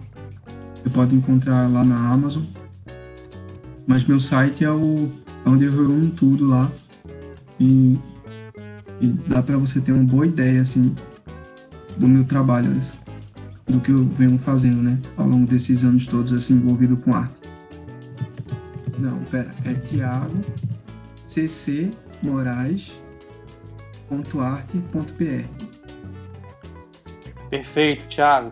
[0.76, 2.44] Você pode encontrar lá na Amazon.
[3.86, 5.10] Mas meu site é o
[5.46, 6.72] é onde eu reúno tudo lá.
[7.60, 7.98] E,
[9.00, 10.94] e dá para você ter uma boa ideia assim
[11.98, 12.76] do meu trabalho,
[13.68, 17.38] do que eu venho fazendo, né, ao longo desses anos todos assim envolvido com arte.
[18.98, 20.40] Não, pera, é Thiago
[21.28, 21.90] cc
[22.24, 22.94] Moraes
[24.10, 25.48] www.arte.pr.
[27.50, 28.52] Perfeito, Thiago.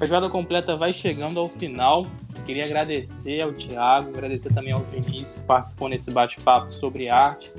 [0.00, 2.06] A jogada completa vai chegando ao final.
[2.44, 7.52] Queria agradecer ao Thiago, agradecer também ao Vinícius que participou nesse bate-papo sobre arte.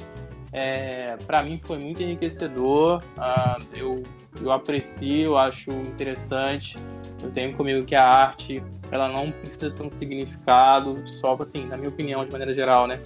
[0.51, 3.01] É, Para mim foi muito enriquecedor.
[3.17, 4.03] Uh, eu,
[4.41, 6.75] eu aprecio, acho interessante.
[7.23, 8.61] Eu tenho comigo que a arte
[8.91, 12.99] ela não precisa ter um significado só assim, na minha opinião, de maneira geral, né?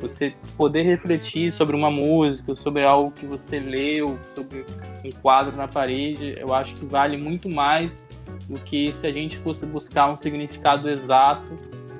[0.00, 4.64] Você poder refletir sobre uma música, sobre algo que você leu, sobre
[5.04, 8.04] um quadro na parede, eu acho que vale muito mais
[8.48, 11.48] do que se a gente fosse buscar um significado exato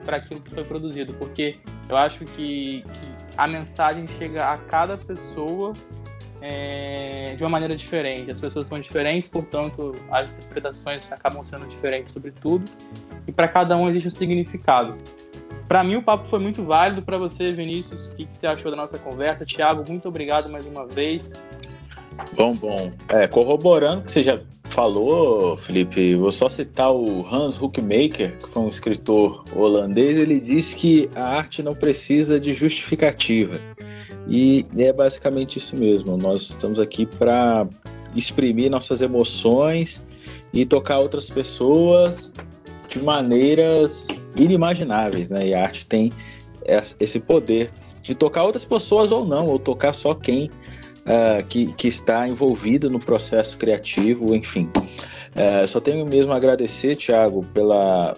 [0.05, 1.57] para aquilo que foi produzido, porque
[1.89, 2.85] eu acho que, que
[3.37, 5.75] a mensagem chega a cada pessoa
[6.49, 8.31] é, de uma maneira diferente.
[8.31, 12.65] As pessoas são diferentes, portanto, as interpretações acabam sendo diferentes sobre tudo,
[13.27, 14.97] e para cada um existe um significado.
[15.67, 17.03] Para mim, o papo foi muito válido.
[17.03, 19.45] Para você, Vinícius, o que, que você achou da nossa conversa?
[19.45, 21.33] Tiago, muito obrigado mais uma vez.
[22.37, 22.93] Bom, bom.
[23.09, 24.41] É, corroborando o que você já
[24.71, 30.17] falou, Felipe, vou só citar o Hans Huckmaker, que foi um escritor holandês.
[30.17, 33.61] Ele disse que a arte não precisa de justificativa
[34.29, 36.17] E é basicamente isso mesmo.
[36.17, 37.67] Nós estamos aqui para
[38.15, 40.03] exprimir nossas emoções
[40.53, 42.33] e tocar outras pessoas
[42.89, 45.49] de maneiras inimagináveis, né?
[45.49, 46.11] E a arte tem
[46.99, 47.71] esse poder
[48.03, 50.51] de tocar outras pessoas ou não, ou tocar só quem
[51.07, 54.71] uh, que, que está envolvido no processo criativo, enfim.
[55.35, 58.15] Uh, só tenho mesmo a agradecer, Thiago, pela,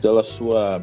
[0.00, 0.82] pela sua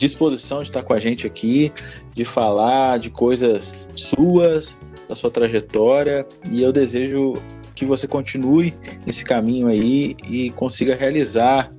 [0.00, 1.70] disposição de estar com a gente aqui,
[2.14, 4.74] de falar de coisas suas,
[5.06, 7.34] da sua trajetória, e eu desejo
[7.74, 8.74] que você continue
[9.06, 11.70] esse caminho aí e consiga realizar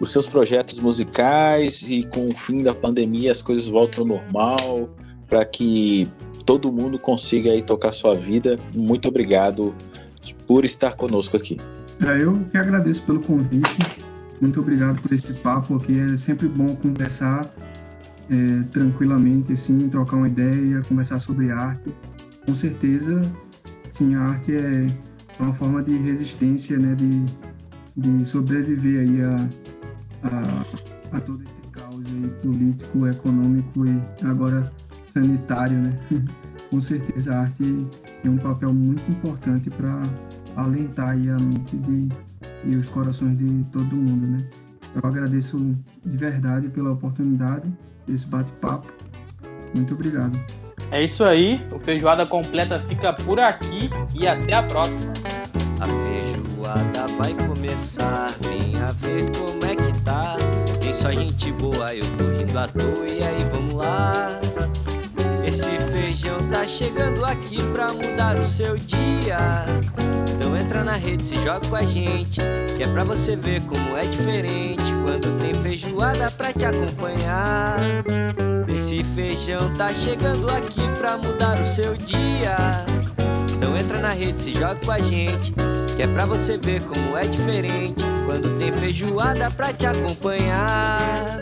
[0.00, 4.88] os seus projetos musicais e com o fim da pandemia as coisas voltem ao normal
[5.26, 6.06] para que
[6.46, 8.56] todo mundo consiga aí tocar sua vida.
[8.74, 9.74] Muito obrigado
[10.46, 11.58] por estar conosco aqui.
[12.00, 13.76] É, eu que agradeço pelo convite.
[14.40, 15.98] Muito obrigado por esse papo aqui.
[15.98, 17.48] É sempre bom conversar
[18.30, 21.92] é, tranquilamente, assim, trocar uma ideia, conversar sobre arte.
[22.46, 23.20] Com certeza,
[23.92, 24.86] sim, a arte é
[25.40, 27.24] uma forma de resistência, né, de,
[27.96, 29.36] de sobreviver aí a,
[30.28, 34.70] a, a todo esse caos aí político, econômico e agora
[35.12, 35.98] sanitário, né?
[36.70, 37.62] Com certeza a arte
[38.22, 40.02] tem um papel muito importante para
[40.56, 42.08] alentar a mente de,
[42.64, 44.38] e os corações de todo mundo, né?
[44.94, 45.58] Eu agradeço
[46.04, 47.70] de verdade pela oportunidade
[48.06, 48.86] desse bate-papo.
[49.74, 50.38] Muito obrigado.
[50.90, 55.12] É isso aí, o Feijoada Completa fica por aqui e até a próxima.
[55.80, 60.36] A feijoada vai começar, venha ver como é que tá.
[60.80, 64.47] Tem só gente boa, eu tô rindo à toa e aí vamos lá.
[65.48, 69.38] Esse feijão tá chegando aqui pra mudar o seu dia.
[70.30, 72.38] Então entra na rede, se joga com a gente,
[72.76, 77.78] que é pra você ver como é diferente quando tem feijoada pra te acompanhar.
[78.68, 82.54] Esse feijão tá chegando aqui pra mudar o seu dia.
[83.56, 85.54] Então entra na rede, se joga com a gente,
[85.96, 91.40] que é pra você ver como é diferente quando tem feijoada pra te acompanhar.